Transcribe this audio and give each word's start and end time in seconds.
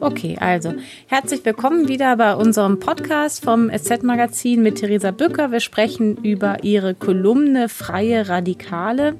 Okay, 0.00 0.36
also 0.38 0.74
herzlich 1.06 1.44
willkommen 1.44 1.88
wieder 1.88 2.16
bei 2.16 2.34
unserem 2.34 2.78
Podcast 2.78 3.44
vom 3.44 3.70
SZ-Magazin 3.70 4.62
mit 4.62 4.76
Theresa 4.76 5.10
Bücker. 5.12 5.50
Wir 5.50 5.60
sprechen 5.60 6.16
über 6.16 6.62
ihre 6.62 6.94
Kolumne 6.94 7.68
Freie 7.68 8.28
Radikale, 8.28 9.14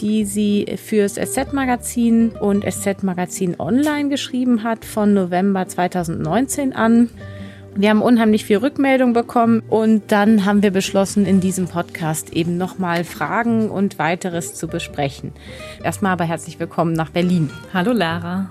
die 0.00 0.24
sie 0.24 0.66
fürs 0.76 1.14
SZ-Magazin 1.14 2.30
und 2.30 2.64
SZ-Magazin 2.64 3.56
Online 3.58 4.08
geschrieben 4.08 4.62
hat 4.62 4.84
von 4.84 5.14
November 5.14 5.68
2019 5.68 6.72
an. 6.72 7.10
Wir 7.76 7.90
haben 7.90 8.02
unheimlich 8.02 8.44
viel 8.44 8.56
Rückmeldung 8.56 9.12
bekommen 9.12 9.62
und 9.68 10.10
dann 10.10 10.44
haben 10.44 10.62
wir 10.62 10.72
beschlossen, 10.72 11.24
in 11.24 11.40
diesem 11.40 11.68
Podcast 11.68 12.32
eben 12.32 12.58
nochmal 12.58 13.04
Fragen 13.04 13.70
und 13.70 13.98
weiteres 13.98 14.54
zu 14.54 14.66
besprechen. 14.66 15.32
Erstmal 15.84 16.12
aber 16.12 16.24
herzlich 16.24 16.58
willkommen 16.58 16.94
nach 16.94 17.10
Berlin. 17.10 17.50
Hallo 17.72 17.92
Lara. 17.92 18.50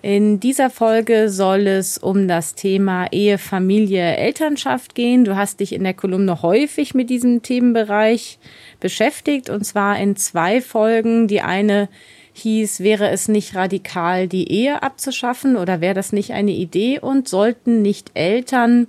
In 0.00 0.38
dieser 0.38 0.70
Folge 0.70 1.28
soll 1.28 1.66
es 1.66 1.98
um 1.98 2.28
das 2.28 2.54
Thema 2.54 3.06
Ehe, 3.10 3.36
Familie, 3.36 4.16
Elternschaft 4.16 4.94
gehen. 4.94 5.24
Du 5.24 5.34
hast 5.34 5.58
dich 5.58 5.72
in 5.72 5.82
der 5.82 5.94
Kolumne 5.94 6.40
häufig 6.42 6.94
mit 6.94 7.10
diesem 7.10 7.42
Themenbereich 7.42 8.38
beschäftigt 8.78 9.50
und 9.50 9.64
zwar 9.64 9.98
in 9.98 10.14
zwei 10.14 10.60
Folgen. 10.60 11.26
Die 11.26 11.40
eine 11.40 11.88
hieß, 12.34 12.78
wäre 12.80 13.08
es 13.10 13.26
nicht 13.26 13.56
radikal, 13.56 14.28
die 14.28 14.48
Ehe 14.52 14.84
abzuschaffen 14.84 15.56
oder 15.56 15.80
wäre 15.80 15.94
das 15.94 16.12
nicht 16.12 16.30
eine 16.30 16.52
Idee 16.52 17.00
und 17.00 17.28
sollten 17.28 17.82
nicht 17.82 18.12
Eltern 18.14 18.86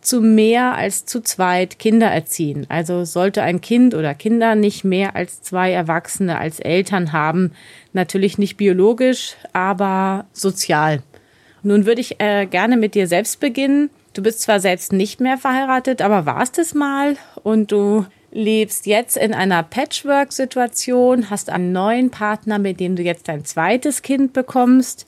zu 0.00 0.20
mehr 0.20 0.74
als 0.74 1.04
zu 1.04 1.20
zweit 1.20 1.78
Kinder 1.78 2.08
erziehen. 2.08 2.66
Also 2.68 3.04
sollte 3.04 3.42
ein 3.42 3.60
Kind 3.60 3.94
oder 3.94 4.14
Kinder 4.14 4.54
nicht 4.54 4.84
mehr 4.84 5.16
als 5.16 5.42
zwei 5.42 5.72
Erwachsene 5.72 6.38
als 6.38 6.60
Eltern 6.60 7.12
haben. 7.12 7.52
Natürlich 7.92 8.38
nicht 8.38 8.56
biologisch, 8.56 9.36
aber 9.52 10.26
sozial. 10.32 11.02
Nun 11.62 11.86
würde 11.86 12.00
ich 12.00 12.20
äh, 12.20 12.46
gerne 12.46 12.76
mit 12.76 12.94
dir 12.94 13.06
selbst 13.06 13.40
beginnen. 13.40 13.90
Du 14.14 14.22
bist 14.22 14.40
zwar 14.40 14.60
selbst 14.60 14.92
nicht 14.92 15.20
mehr 15.20 15.38
verheiratet, 15.38 16.02
aber 16.02 16.26
warst 16.26 16.58
es 16.58 16.74
mal 16.74 17.16
und 17.42 17.70
du 17.70 18.06
lebst 18.32 18.86
jetzt 18.86 19.16
in 19.16 19.34
einer 19.34 19.62
Patchwork-Situation, 19.62 21.30
hast 21.30 21.50
einen 21.50 21.72
neuen 21.72 22.10
Partner, 22.10 22.58
mit 22.58 22.80
dem 22.80 22.96
du 22.96 23.02
jetzt 23.02 23.28
dein 23.28 23.44
zweites 23.44 24.02
Kind 24.02 24.32
bekommst. 24.32 25.06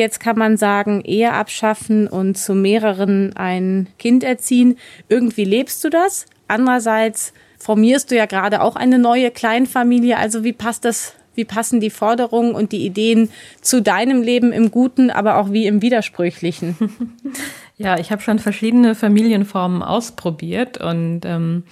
Jetzt 0.00 0.18
kann 0.18 0.38
man 0.38 0.56
sagen, 0.56 1.02
Ehe 1.04 1.30
abschaffen 1.30 2.08
und 2.08 2.38
zu 2.38 2.54
mehreren 2.54 3.36
ein 3.36 3.86
Kind 3.98 4.24
erziehen. 4.24 4.78
Irgendwie 5.10 5.44
lebst 5.44 5.84
du 5.84 5.90
das. 5.90 6.24
Andererseits 6.48 7.34
formierst 7.58 8.10
du 8.10 8.16
ja 8.16 8.24
gerade 8.24 8.62
auch 8.62 8.76
eine 8.76 8.98
neue 8.98 9.30
Kleinfamilie. 9.30 10.16
Also 10.16 10.42
wie 10.42 10.54
passt 10.54 10.86
das? 10.86 11.16
Wie 11.34 11.44
passen 11.44 11.80
die 11.80 11.90
Forderungen 11.90 12.54
und 12.54 12.72
die 12.72 12.86
Ideen 12.86 13.28
zu 13.60 13.82
deinem 13.82 14.22
Leben 14.22 14.52
im 14.52 14.70
Guten, 14.70 15.10
aber 15.10 15.36
auch 15.36 15.52
wie 15.52 15.66
im 15.66 15.82
Widersprüchlichen? 15.82 16.76
Ja, 17.76 17.98
ich 17.98 18.12
habe 18.12 18.20
schon 18.20 18.38
verschiedene 18.38 18.94
Familienformen 18.94 19.82
ausprobiert 19.82 20.76
und 20.76 21.22
ähm, 21.24 21.64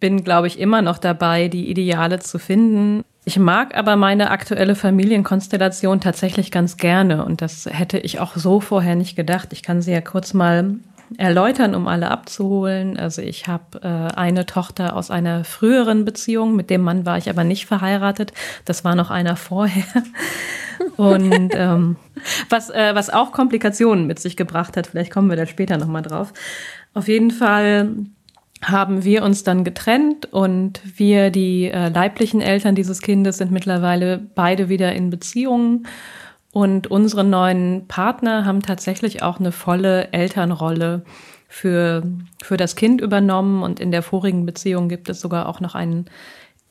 bin, 0.00 0.24
glaube 0.24 0.46
ich, 0.46 0.58
immer 0.58 0.80
noch 0.80 0.96
dabei, 0.96 1.48
die 1.48 1.70
Ideale 1.70 2.20
zu 2.20 2.38
finden. 2.38 3.04
Ich 3.24 3.38
mag 3.38 3.76
aber 3.76 3.94
meine 3.96 4.30
aktuelle 4.30 4.74
Familienkonstellation 4.74 6.00
tatsächlich 6.00 6.50
ganz 6.50 6.76
gerne 6.76 7.24
und 7.24 7.40
das 7.40 7.66
hätte 7.70 7.98
ich 7.98 8.18
auch 8.18 8.34
so 8.34 8.60
vorher 8.60 8.96
nicht 8.96 9.14
gedacht. 9.14 9.52
Ich 9.52 9.62
kann 9.62 9.80
sie 9.80 9.92
ja 9.92 10.00
kurz 10.00 10.34
mal 10.34 10.76
erläutern, 11.18 11.74
um 11.74 11.86
alle 11.86 12.10
abzuholen. 12.10 12.98
Also 12.98 13.22
ich 13.22 13.46
habe 13.46 13.80
äh, 13.82 14.16
eine 14.16 14.46
Tochter 14.46 14.96
aus 14.96 15.10
einer 15.10 15.44
früheren 15.44 16.04
Beziehung, 16.04 16.56
mit 16.56 16.70
dem 16.70 16.82
Mann 16.82 17.06
war 17.06 17.18
ich 17.18 17.30
aber 17.30 17.44
nicht 17.44 17.66
verheiratet. 17.66 18.32
Das 18.64 18.84
war 18.84 18.94
noch 18.94 19.10
einer 19.10 19.36
vorher. 19.36 19.84
Und 20.96 21.52
ähm, 21.54 21.96
was, 22.48 22.70
äh, 22.70 22.94
was 22.94 23.10
auch 23.10 23.30
Komplikationen 23.30 24.06
mit 24.06 24.18
sich 24.18 24.36
gebracht 24.36 24.76
hat, 24.76 24.88
vielleicht 24.88 25.12
kommen 25.12 25.30
wir 25.30 25.36
da 25.36 25.46
später 25.46 25.76
nochmal 25.76 26.02
drauf. 26.02 26.32
Auf 26.94 27.08
jeden 27.08 27.30
Fall 27.30 27.94
haben 28.62 29.04
wir 29.04 29.24
uns 29.24 29.42
dann 29.42 29.64
getrennt 29.64 30.32
und 30.32 30.80
wir, 30.96 31.30
die 31.30 31.66
äh, 31.66 31.88
leiblichen 31.88 32.40
Eltern 32.40 32.74
dieses 32.74 33.00
Kindes, 33.00 33.38
sind 33.38 33.50
mittlerweile 33.50 34.18
beide 34.34 34.68
wieder 34.68 34.92
in 34.92 35.10
Beziehungen. 35.10 35.86
Und 36.52 36.86
unsere 36.86 37.24
neuen 37.24 37.88
Partner 37.88 38.44
haben 38.44 38.62
tatsächlich 38.62 39.22
auch 39.22 39.40
eine 39.40 39.52
volle 39.52 40.12
Elternrolle 40.12 41.02
für, 41.48 42.02
für 42.42 42.56
das 42.56 42.76
Kind 42.76 43.00
übernommen. 43.00 43.62
Und 43.62 43.80
in 43.80 43.90
der 43.90 44.02
vorigen 44.02 44.46
Beziehung 44.46 44.88
gibt 44.88 45.08
es 45.08 45.20
sogar 45.20 45.48
auch 45.48 45.60
noch 45.60 45.74
einen 45.74 46.06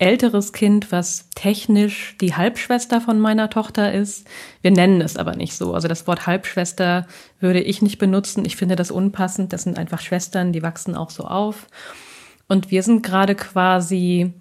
älteres 0.01 0.51
Kind, 0.51 0.91
was 0.91 1.29
technisch 1.35 2.15
die 2.19 2.35
Halbschwester 2.35 3.01
von 3.01 3.19
meiner 3.19 3.49
Tochter 3.49 3.93
ist. 3.93 4.27
Wir 4.61 4.71
nennen 4.71 4.99
es 4.99 5.15
aber 5.15 5.35
nicht 5.35 5.53
so. 5.53 5.73
Also 5.73 5.87
das 5.87 6.07
Wort 6.07 6.25
Halbschwester 6.25 7.05
würde 7.39 7.61
ich 7.61 7.81
nicht 7.81 7.99
benutzen. 7.99 8.43
Ich 8.45 8.55
finde 8.55 8.75
das 8.75 8.89
unpassend. 8.89 9.53
Das 9.53 9.63
sind 9.63 9.77
einfach 9.77 10.01
Schwestern, 10.01 10.53
die 10.53 10.63
wachsen 10.63 10.95
auch 10.95 11.11
so 11.11 11.25
auf. 11.25 11.67
Und 12.47 12.71
wir 12.71 12.81
sind 12.81 13.03
gerade 13.03 13.35
quasi 13.35 14.33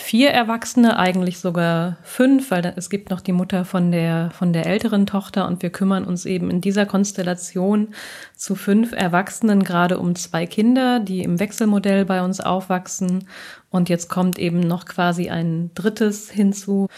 vier 0.00 0.30
Erwachsene, 0.30 0.98
eigentlich 0.98 1.38
sogar 1.38 1.98
fünf, 2.02 2.50
weil 2.50 2.72
es 2.76 2.90
gibt 2.90 3.10
noch 3.10 3.20
die 3.20 3.32
Mutter 3.32 3.64
von 3.64 3.92
der, 3.92 4.30
von 4.32 4.52
der 4.52 4.66
älteren 4.66 5.06
Tochter 5.06 5.46
und 5.46 5.62
wir 5.62 5.70
kümmern 5.70 6.04
uns 6.04 6.24
eben 6.24 6.50
in 6.50 6.60
dieser 6.60 6.86
Konstellation 6.86 7.88
zu 8.34 8.54
fünf 8.54 8.92
Erwachsenen 8.92 9.62
gerade 9.62 9.98
um 9.98 10.14
zwei 10.14 10.46
Kinder, 10.46 11.00
die 11.00 11.22
im 11.22 11.38
Wechselmodell 11.38 12.04
bei 12.04 12.22
uns 12.22 12.40
aufwachsen. 12.40 13.28
Und 13.68 13.88
jetzt 13.88 14.08
kommt 14.08 14.38
eben 14.38 14.60
noch 14.60 14.86
quasi 14.86 15.28
ein 15.28 15.70
drittes 15.74 16.30
hinzu. 16.30 16.88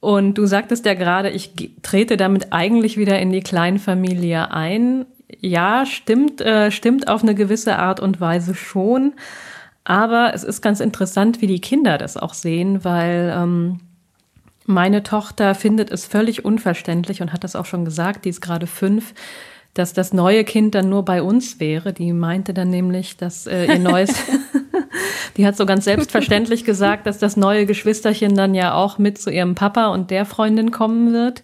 Und 0.00 0.34
du 0.34 0.46
sagtest 0.46 0.86
ja 0.86 0.94
gerade, 0.94 1.30
ich 1.30 1.52
trete 1.82 2.16
damit 2.16 2.52
eigentlich 2.52 2.96
wieder 2.96 3.18
in 3.18 3.32
die 3.32 3.42
Kleinfamilie 3.42 4.52
ein. 4.52 5.06
Ja, 5.40 5.84
stimmt, 5.86 6.40
äh, 6.40 6.70
stimmt 6.70 7.08
auf 7.08 7.22
eine 7.22 7.34
gewisse 7.34 7.78
Art 7.78 8.00
und 8.00 8.20
Weise 8.20 8.54
schon. 8.54 9.14
Aber 9.88 10.32
es 10.34 10.44
ist 10.44 10.60
ganz 10.60 10.80
interessant, 10.80 11.40
wie 11.40 11.46
die 11.46 11.62
Kinder 11.62 11.96
das 11.96 12.18
auch 12.18 12.34
sehen, 12.34 12.84
weil 12.84 13.34
ähm, 13.34 13.80
meine 14.66 15.02
Tochter 15.02 15.54
findet 15.54 15.90
es 15.90 16.04
völlig 16.04 16.44
unverständlich 16.44 17.22
und 17.22 17.32
hat 17.32 17.42
das 17.42 17.56
auch 17.56 17.64
schon 17.64 17.86
gesagt, 17.86 18.26
die 18.26 18.28
ist 18.28 18.42
gerade 18.42 18.66
fünf, 18.66 19.14
dass 19.72 19.94
das 19.94 20.12
neue 20.12 20.44
Kind 20.44 20.74
dann 20.74 20.90
nur 20.90 21.06
bei 21.06 21.22
uns 21.22 21.58
wäre. 21.58 21.94
Die 21.94 22.12
meinte 22.12 22.52
dann 22.52 22.68
nämlich, 22.68 23.16
dass 23.16 23.46
äh, 23.46 23.64
ihr 23.64 23.78
neues, 23.78 24.12
die 25.38 25.46
hat 25.46 25.56
so 25.56 25.64
ganz 25.64 25.86
selbstverständlich 25.86 26.66
gesagt, 26.66 27.06
dass 27.06 27.16
das 27.16 27.38
neue 27.38 27.64
Geschwisterchen 27.64 28.34
dann 28.34 28.54
ja 28.54 28.74
auch 28.74 28.98
mit 28.98 29.16
zu 29.16 29.30
ihrem 29.30 29.54
Papa 29.54 29.86
und 29.86 30.10
der 30.10 30.26
Freundin 30.26 30.70
kommen 30.70 31.14
wird. 31.14 31.42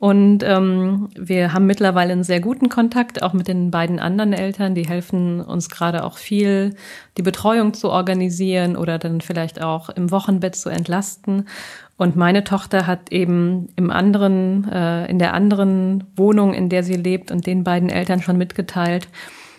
Und 0.00 0.42
ähm, 0.44 1.10
wir 1.14 1.52
haben 1.52 1.66
mittlerweile 1.66 2.12
einen 2.12 2.24
sehr 2.24 2.40
guten 2.40 2.70
Kontakt, 2.70 3.22
auch 3.22 3.34
mit 3.34 3.48
den 3.48 3.70
beiden 3.70 3.98
anderen 3.98 4.32
Eltern. 4.32 4.74
Die 4.74 4.88
helfen 4.88 5.42
uns 5.42 5.68
gerade 5.68 6.04
auch 6.04 6.16
viel, 6.16 6.74
die 7.18 7.22
Betreuung 7.22 7.74
zu 7.74 7.90
organisieren 7.90 8.78
oder 8.78 8.98
dann 8.98 9.20
vielleicht 9.20 9.60
auch 9.60 9.90
im 9.90 10.10
Wochenbett 10.10 10.56
zu 10.56 10.70
entlasten. 10.70 11.46
Und 11.98 12.16
meine 12.16 12.44
Tochter 12.44 12.86
hat 12.86 13.12
eben 13.12 13.68
im 13.76 13.90
anderen, 13.90 14.66
äh, 14.72 15.04
in 15.10 15.18
der 15.18 15.34
anderen 15.34 16.04
Wohnung, 16.16 16.54
in 16.54 16.70
der 16.70 16.82
sie 16.82 16.96
lebt 16.96 17.30
und 17.30 17.46
den 17.46 17.62
beiden 17.62 17.90
Eltern 17.90 18.22
schon 18.22 18.38
mitgeteilt, 18.38 19.06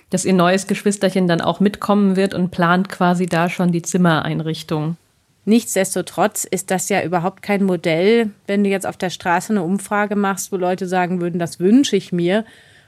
dass 0.09 0.25
ihr 0.25 0.34
neues 0.34 0.66
Geschwisterchen 0.66 1.28
dann 1.28 1.41
auch 1.41 1.59
mitkommen 1.59 2.16
wird 2.16 2.34
und 2.34 2.50
plant 2.50 2.90
quasi 2.90 3.28
da 3.28 3.47
schon 3.47 3.72
die 3.72 3.84
Zimmereinrichtung. 3.84 4.97
Nichtsdestotrotz 5.46 6.44
ist 6.44 6.69
das 6.69 6.90
ja 6.90 7.02
überhaupt 7.02 7.41
kein 7.41 7.63
Modell, 7.63 8.29
wenn 8.46 8.63
du 8.63 8.69
jetzt 8.69 8.85
auf 8.85 8.97
der 8.97 9.09
Straße 9.09 9.53
eine 9.53 9.63
Umfrage 9.63 10.16
machst, 10.16 10.52
wo 10.52 10.57
Leute 10.57 10.88
sagen 10.88 11.19
würden, 11.19 11.40
das 11.40 11.59
wünsche 11.59 11.96
ich 11.96 12.12
mir. 12.12 12.46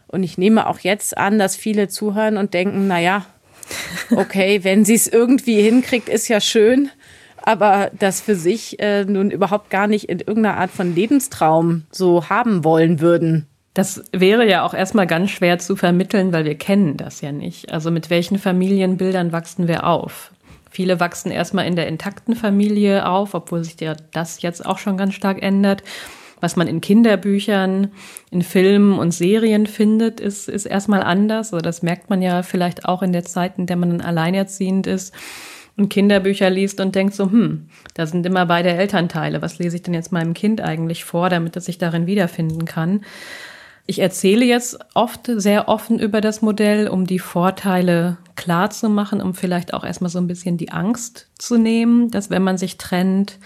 Und 0.07 0.21
ich 0.21 0.37
nehme 0.37 0.67
auch 0.67 0.79
jetzt 0.79 1.17
an, 1.17 1.39
dass 1.39 1.55
viele 1.55 1.87
zuhören 1.87 2.37
und 2.37 2.53
denken, 2.53 2.87
na 2.87 2.99
ja, 2.99 3.25
okay, 4.15 4.59
wenn 4.63 4.85
sie 4.85 4.93
es 4.93 5.07
irgendwie 5.07 5.61
hinkriegt, 5.61 6.09
ist 6.09 6.27
ja 6.27 6.39
schön. 6.39 6.89
Aber 7.41 7.91
das 7.97 8.21
für 8.21 8.35
sich 8.35 8.79
äh, 8.79 9.03
nun 9.03 9.31
überhaupt 9.31 9.69
gar 9.69 9.87
nicht 9.87 10.07
in 10.07 10.19
irgendeiner 10.19 10.57
Art 10.57 10.71
von 10.71 10.95
Lebenstraum 10.95 11.83
so 11.91 12.29
haben 12.29 12.63
wollen 12.63 13.01
würden. 13.01 13.47
Das 13.73 14.03
wäre 14.11 14.47
ja 14.47 14.63
auch 14.63 14.75
erstmal 14.75 15.07
ganz 15.07 15.31
schwer 15.31 15.57
zu 15.57 15.75
vermitteln, 15.75 16.31
weil 16.31 16.45
wir 16.45 16.55
kennen 16.55 16.95
das 16.95 17.21
ja 17.21 17.31
nicht. 17.31 17.73
Also 17.73 17.89
mit 17.89 18.11
welchen 18.11 18.37
Familienbildern 18.37 19.31
wachsen 19.31 19.67
wir 19.67 19.85
auf? 19.85 20.31
Viele 20.73 20.99
wachsen 20.99 21.31
erstmal 21.31 21.67
in 21.67 21.75
der 21.75 21.87
intakten 21.87 22.35
Familie 22.35 23.07
auf, 23.07 23.35
obwohl 23.35 23.63
sich 23.63 23.79
ja 23.79 23.95
das 24.11 24.41
jetzt 24.41 24.65
auch 24.65 24.79
schon 24.79 24.97
ganz 24.97 25.13
stark 25.13 25.43
ändert. 25.43 25.83
Was 26.41 26.55
man 26.55 26.67
in 26.67 26.81
Kinderbüchern, 26.81 27.91
in 28.31 28.41
Filmen 28.41 28.97
und 28.97 29.11
Serien 29.11 29.67
findet, 29.67 30.19
ist, 30.19 30.49
ist 30.49 30.65
erstmal 30.65 31.03
anders. 31.03 31.53
Also 31.53 31.61
das 31.61 31.83
merkt 31.83 32.09
man 32.09 32.23
ja 32.23 32.41
vielleicht 32.41 32.85
auch 32.85 33.03
in 33.03 33.13
der 33.13 33.23
Zeit, 33.23 33.59
in 33.59 33.67
der 33.67 33.75
man 33.75 34.01
alleinerziehend 34.01 34.87
ist 34.87 35.13
und 35.77 35.89
Kinderbücher 35.89 36.49
liest 36.49 36.81
und 36.81 36.95
denkt 36.95 37.13
so, 37.13 37.25
hm, 37.25 37.67
da 37.93 38.07
sind 38.07 38.25
immer 38.25 38.47
beide 38.47 38.69
Elternteile. 38.69 39.43
Was 39.43 39.59
lese 39.59 39.75
ich 39.75 39.83
denn 39.83 39.93
jetzt 39.93 40.11
meinem 40.11 40.33
Kind 40.33 40.59
eigentlich 40.59 41.03
vor, 41.03 41.29
damit 41.29 41.55
es 41.55 41.65
sich 41.65 41.77
darin 41.77 42.07
wiederfinden 42.07 42.65
kann? 42.65 43.01
Ich 43.85 43.99
erzähle 43.99 44.45
jetzt 44.45 44.79
oft 44.93 45.29
sehr 45.35 45.67
offen 45.67 45.99
über 45.99 46.21
das 46.21 46.41
Modell, 46.41 46.87
um 46.87 47.05
die 47.05 47.19
Vorteile 47.19 48.17
klar 48.35 48.69
zu 48.69 48.89
machen, 48.89 49.21
um 49.21 49.33
vielleicht 49.33 49.73
auch 49.73 49.83
erstmal 49.83 50.09
so 50.09 50.19
ein 50.19 50.27
bisschen 50.27 50.57
die 50.57 50.71
Angst 50.71 51.27
zu 51.37 51.57
nehmen, 51.57 52.09
dass 52.09 52.29
wenn 52.29 52.43
man 52.43 52.57
sich 52.57 52.77
trennt, 52.77 53.39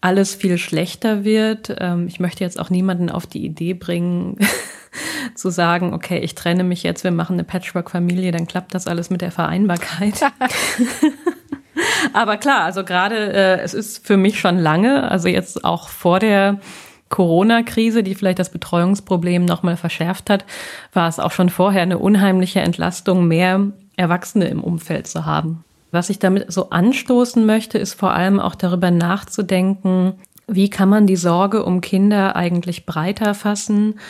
alles 0.00 0.34
viel 0.34 0.58
schlechter 0.58 1.24
wird. 1.24 1.74
Ähm, 1.78 2.08
ich 2.08 2.20
möchte 2.20 2.44
jetzt 2.44 2.58
auch 2.58 2.68
niemanden 2.68 3.10
auf 3.10 3.26
die 3.26 3.44
Idee 3.44 3.74
bringen, 3.74 4.38
zu 5.34 5.50
sagen, 5.50 5.94
okay, 5.94 6.18
ich 6.18 6.34
trenne 6.34 6.64
mich 6.64 6.82
jetzt, 6.82 7.04
wir 7.04 7.10
machen 7.10 7.34
eine 7.34 7.44
Patchwork-Familie, 7.44 8.32
dann 8.32 8.46
klappt 8.46 8.74
das 8.74 8.86
alles 8.86 9.08
mit 9.08 9.22
der 9.22 9.30
Vereinbarkeit. 9.30 10.20
Aber 12.12 12.36
klar, 12.36 12.64
also 12.64 12.84
gerade 12.84 13.32
äh, 13.32 13.60
es 13.60 13.72
ist 13.72 14.06
für 14.06 14.16
mich 14.16 14.38
schon 14.38 14.58
lange, 14.58 15.10
also 15.10 15.28
jetzt 15.28 15.64
auch 15.64 15.88
vor 15.88 16.18
der 16.18 16.60
Corona-Krise, 17.08 18.02
die 18.02 18.14
vielleicht 18.14 18.38
das 18.38 18.50
Betreuungsproblem 18.50 19.44
nochmal 19.44 19.76
verschärft 19.76 20.30
hat, 20.30 20.44
war 20.92 21.08
es 21.08 21.20
auch 21.20 21.30
schon 21.30 21.48
vorher 21.48 21.82
eine 21.82 21.98
unheimliche 21.98 22.60
Entlastung, 22.60 23.28
mehr 23.28 23.60
Erwachsene 23.96 24.46
im 24.48 24.62
Umfeld 24.62 25.06
zu 25.06 25.24
haben. 25.24 25.64
Was 25.92 26.10
ich 26.10 26.18
damit 26.18 26.52
so 26.52 26.70
anstoßen 26.70 27.46
möchte, 27.46 27.78
ist 27.78 27.94
vor 27.94 28.12
allem 28.12 28.40
auch 28.40 28.56
darüber 28.56 28.90
nachzudenken, 28.90 30.14
wie 30.46 30.68
kann 30.68 30.88
man 30.88 31.06
die 31.06 31.16
Sorge 31.16 31.64
um 31.64 31.80
Kinder 31.80 32.36
eigentlich 32.36 32.84
breiter 32.84 33.34
fassen 33.34 34.00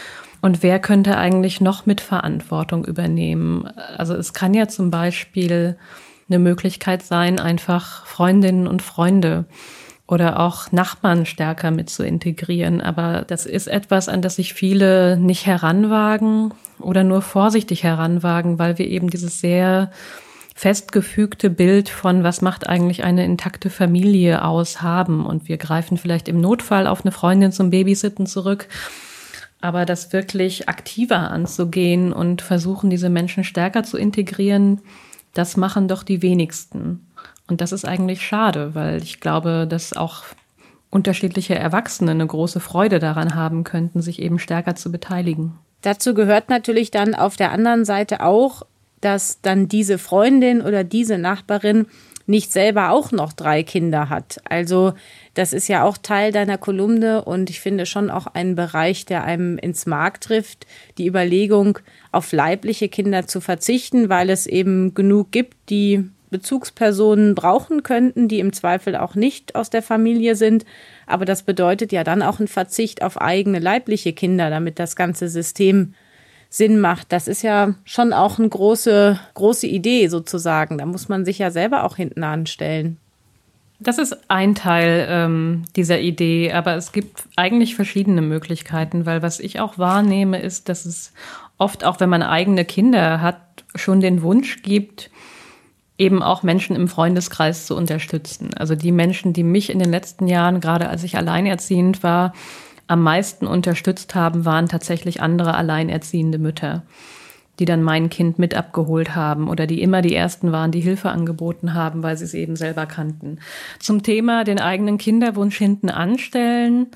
und 0.40 0.62
wer 0.62 0.78
könnte 0.78 1.16
eigentlich 1.16 1.60
noch 1.60 1.86
mit 1.86 2.00
Verantwortung 2.00 2.84
übernehmen? 2.84 3.66
Also 3.96 4.14
es 4.14 4.32
kann 4.32 4.54
ja 4.54 4.66
zum 4.66 4.90
Beispiel 4.90 5.76
eine 6.28 6.38
Möglichkeit 6.38 7.02
sein, 7.02 7.38
einfach 7.38 8.06
Freundinnen 8.06 8.66
und 8.66 8.82
Freunde 8.82 9.44
oder 10.14 10.38
auch 10.38 10.70
Nachbarn 10.70 11.26
stärker 11.26 11.72
mit 11.72 11.90
zu 11.90 12.04
integrieren. 12.04 12.80
Aber 12.80 13.24
das 13.26 13.46
ist 13.46 13.66
etwas, 13.66 14.08
an 14.08 14.22
das 14.22 14.36
sich 14.36 14.54
viele 14.54 15.16
nicht 15.16 15.44
heranwagen 15.44 16.54
oder 16.78 17.02
nur 17.02 17.20
vorsichtig 17.20 17.82
heranwagen, 17.82 18.60
weil 18.60 18.78
wir 18.78 18.86
eben 18.86 19.10
dieses 19.10 19.40
sehr 19.40 19.90
festgefügte 20.54 21.50
Bild 21.50 21.88
von, 21.88 22.22
was 22.22 22.40
macht 22.40 22.68
eigentlich 22.68 23.02
eine 23.02 23.24
intakte 23.24 23.70
Familie 23.70 24.44
aus, 24.44 24.82
haben. 24.82 25.26
Und 25.26 25.48
wir 25.48 25.56
greifen 25.56 25.98
vielleicht 25.98 26.28
im 26.28 26.40
Notfall 26.40 26.86
auf 26.86 27.04
eine 27.04 27.10
Freundin 27.10 27.50
zum 27.50 27.70
Babysitten 27.70 28.26
zurück. 28.26 28.68
Aber 29.60 29.84
das 29.84 30.12
wirklich 30.12 30.68
aktiver 30.68 31.30
anzugehen 31.32 32.12
und 32.12 32.40
versuchen, 32.40 32.88
diese 32.88 33.10
Menschen 33.10 33.42
stärker 33.42 33.82
zu 33.82 33.96
integrieren, 33.96 34.80
das 35.32 35.56
machen 35.56 35.88
doch 35.88 36.04
die 36.04 36.22
wenigsten. 36.22 37.04
Und 37.48 37.60
das 37.60 37.72
ist 37.72 37.84
eigentlich 37.84 38.22
schade, 38.22 38.74
weil 38.74 39.02
ich 39.02 39.20
glaube, 39.20 39.66
dass 39.68 39.92
auch 39.94 40.24
unterschiedliche 40.90 41.56
Erwachsene 41.56 42.12
eine 42.12 42.26
große 42.26 42.60
Freude 42.60 42.98
daran 42.98 43.34
haben 43.34 43.64
könnten, 43.64 44.00
sich 44.00 44.22
eben 44.22 44.38
stärker 44.38 44.76
zu 44.76 44.92
beteiligen. 44.92 45.58
Dazu 45.82 46.14
gehört 46.14 46.48
natürlich 46.48 46.90
dann 46.90 47.14
auf 47.14 47.36
der 47.36 47.50
anderen 47.50 47.84
Seite 47.84 48.24
auch, 48.24 48.62
dass 49.00 49.40
dann 49.42 49.68
diese 49.68 49.98
Freundin 49.98 50.62
oder 50.62 50.84
diese 50.84 51.18
Nachbarin 51.18 51.86
nicht 52.26 52.52
selber 52.52 52.90
auch 52.90 53.12
noch 53.12 53.34
drei 53.34 53.62
Kinder 53.62 54.08
hat. 54.08 54.40
Also 54.48 54.94
das 55.34 55.52
ist 55.52 55.68
ja 55.68 55.84
auch 55.84 55.98
Teil 55.98 56.32
deiner 56.32 56.56
Kolumne 56.56 57.22
und 57.24 57.50
ich 57.50 57.60
finde 57.60 57.84
schon 57.84 58.08
auch 58.08 58.26
ein 58.26 58.54
Bereich, 58.54 59.04
der 59.04 59.24
einem 59.24 59.58
ins 59.58 59.84
Mark 59.84 60.22
trifft, 60.22 60.66
die 60.96 61.06
Überlegung, 61.06 61.78
auf 62.12 62.32
leibliche 62.32 62.88
Kinder 62.88 63.26
zu 63.26 63.42
verzichten, 63.42 64.08
weil 64.08 64.30
es 64.30 64.46
eben 64.46 64.94
genug 64.94 65.32
gibt, 65.32 65.68
die 65.68 66.08
Bezugspersonen 66.34 67.36
brauchen 67.36 67.84
könnten, 67.84 68.26
die 68.26 68.40
im 68.40 68.52
Zweifel 68.52 68.96
auch 68.96 69.14
nicht 69.14 69.54
aus 69.54 69.70
der 69.70 69.82
Familie 69.82 70.34
sind. 70.34 70.64
Aber 71.06 71.24
das 71.24 71.44
bedeutet 71.44 71.92
ja 71.92 72.02
dann 72.02 72.22
auch 72.22 72.40
ein 72.40 72.48
Verzicht 72.48 73.02
auf 73.02 73.20
eigene 73.20 73.60
leibliche 73.60 74.12
Kinder, 74.12 74.50
damit 74.50 74.80
das 74.80 74.96
ganze 74.96 75.28
System 75.28 75.94
Sinn 76.50 76.80
macht. 76.80 77.12
Das 77.12 77.28
ist 77.28 77.42
ja 77.42 77.74
schon 77.84 78.12
auch 78.12 78.40
eine 78.40 78.48
große, 78.48 79.20
große 79.34 79.68
Idee 79.68 80.08
sozusagen. 80.08 80.78
Da 80.78 80.86
muss 80.86 81.08
man 81.08 81.24
sich 81.24 81.38
ja 81.38 81.52
selber 81.52 81.84
auch 81.84 81.94
hinten 81.94 82.24
anstellen. 82.24 82.96
Das 83.78 83.98
ist 83.98 84.28
ein 84.28 84.56
Teil 84.56 85.06
ähm, 85.08 85.64
dieser 85.76 86.00
Idee, 86.00 86.52
aber 86.52 86.74
es 86.74 86.90
gibt 86.90 87.24
eigentlich 87.36 87.76
verschiedene 87.76 88.22
Möglichkeiten, 88.22 89.06
weil 89.06 89.22
was 89.22 89.38
ich 89.38 89.60
auch 89.60 89.78
wahrnehme, 89.78 90.40
ist, 90.40 90.68
dass 90.68 90.84
es 90.84 91.12
oft 91.58 91.84
auch, 91.84 92.00
wenn 92.00 92.08
man 92.08 92.22
eigene 92.22 92.64
Kinder 92.64 93.20
hat, 93.20 93.40
schon 93.74 94.00
den 94.00 94.22
Wunsch 94.22 94.62
gibt, 94.62 95.10
eben 95.98 96.22
auch 96.22 96.42
Menschen 96.42 96.74
im 96.74 96.88
Freundeskreis 96.88 97.66
zu 97.66 97.76
unterstützen. 97.76 98.50
Also 98.56 98.74
die 98.74 98.92
Menschen, 98.92 99.32
die 99.32 99.44
mich 99.44 99.70
in 99.70 99.78
den 99.78 99.90
letzten 99.90 100.26
Jahren, 100.26 100.60
gerade 100.60 100.88
als 100.88 101.04
ich 101.04 101.16
alleinerziehend 101.16 102.02
war, 102.02 102.32
am 102.86 103.02
meisten 103.02 103.46
unterstützt 103.46 104.14
haben, 104.14 104.44
waren 104.44 104.68
tatsächlich 104.68 105.22
andere 105.22 105.54
alleinerziehende 105.54 106.38
Mütter, 106.38 106.82
die 107.58 107.64
dann 107.64 107.82
mein 107.82 108.10
Kind 108.10 108.38
mit 108.38 108.54
abgeholt 108.54 109.14
haben 109.14 109.48
oder 109.48 109.66
die 109.66 109.80
immer 109.80 110.02
die 110.02 110.14
ersten 110.14 110.52
waren, 110.52 110.72
die 110.72 110.80
Hilfe 110.80 111.10
angeboten 111.10 111.74
haben, 111.74 112.02
weil 112.02 112.16
sie 112.16 112.24
es 112.24 112.34
eben 112.34 112.56
selber 112.56 112.86
kannten. 112.86 113.38
Zum 113.78 114.02
Thema 114.02 114.44
den 114.44 114.58
eigenen 114.58 114.98
Kinderwunsch 114.98 115.56
hinten 115.56 115.88
anstellen. 115.88 116.88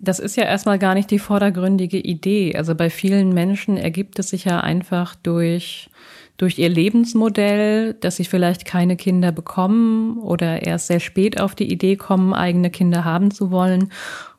Das 0.00 0.18
ist 0.18 0.36
ja 0.36 0.44
erstmal 0.44 0.78
gar 0.78 0.94
nicht 0.94 1.10
die 1.10 1.18
vordergründige 1.18 1.98
Idee. 1.98 2.54
Also 2.56 2.74
bei 2.74 2.88
vielen 2.88 3.34
Menschen 3.34 3.76
ergibt 3.76 4.18
es 4.18 4.30
sich 4.30 4.44
ja 4.44 4.60
einfach 4.60 5.14
durch 5.16 5.90
durch 6.38 6.56
ihr 6.56 6.68
Lebensmodell, 6.68 7.94
dass 7.94 8.14
sie 8.16 8.24
vielleicht 8.24 8.64
keine 8.64 8.96
Kinder 8.96 9.32
bekommen 9.32 10.18
oder 10.18 10.62
erst 10.62 10.86
sehr 10.86 11.00
spät 11.00 11.40
auf 11.40 11.56
die 11.56 11.70
Idee 11.70 11.96
kommen, 11.96 12.32
eigene 12.32 12.70
Kinder 12.70 13.04
haben 13.04 13.32
zu 13.32 13.50
wollen 13.50 13.90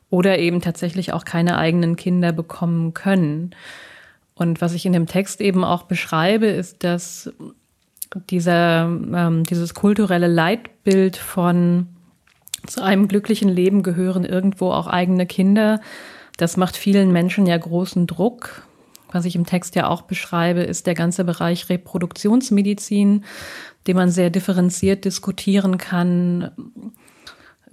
oder 0.08 0.38
eben 0.38 0.62
tatsächlich 0.62 1.12
auch 1.12 1.24
keine 1.24 1.58
eigenen 1.58 1.96
Kinder 1.96 2.32
bekommen 2.32 2.94
können. 2.94 3.54
Und 4.34 4.62
was 4.62 4.72
ich 4.72 4.86
in 4.86 4.94
dem 4.94 5.06
Text 5.06 5.42
eben 5.42 5.62
auch 5.62 5.82
beschreibe, 5.82 6.46
ist, 6.46 6.82
dass 6.82 7.30
dieser, 8.30 8.84
ähm, 8.86 9.44
dieses 9.44 9.74
kulturelle 9.74 10.26
Leitbild 10.26 11.16
von 11.16 11.86
zu 12.66 12.82
einem 12.82 13.08
glücklichen 13.08 13.48
Leben 13.48 13.82
gehören 13.82 14.24
irgendwo 14.24 14.70
auch 14.70 14.86
eigene 14.86 15.26
Kinder. 15.26 15.80
Das 16.36 16.56
macht 16.56 16.76
vielen 16.76 17.12
Menschen 17.12 17.46
ja 17.46 17.56
großen 17.56 18.06
Druck, 18.06 18.62
was 19.12 19.24
ich 19.24 19.34
im 19.34 19.46
Text 19.46 19.74
ja 19.74 19.88
auch 19.88 20.02
beschreibe, 20.02 20.60
ist 20.60 20.86
der 20.86 20.94
ganze 20.94 21.24
Bereich 21.24 21.68
Reproduktionsmedizin, 21.68 23.24
den 23.86 23.96
man 23.96 24.10
sehr 24.10 24.30
differenziert 24.30 25.04
diskutieren 25.04 25.78
kann, 25.78 26.50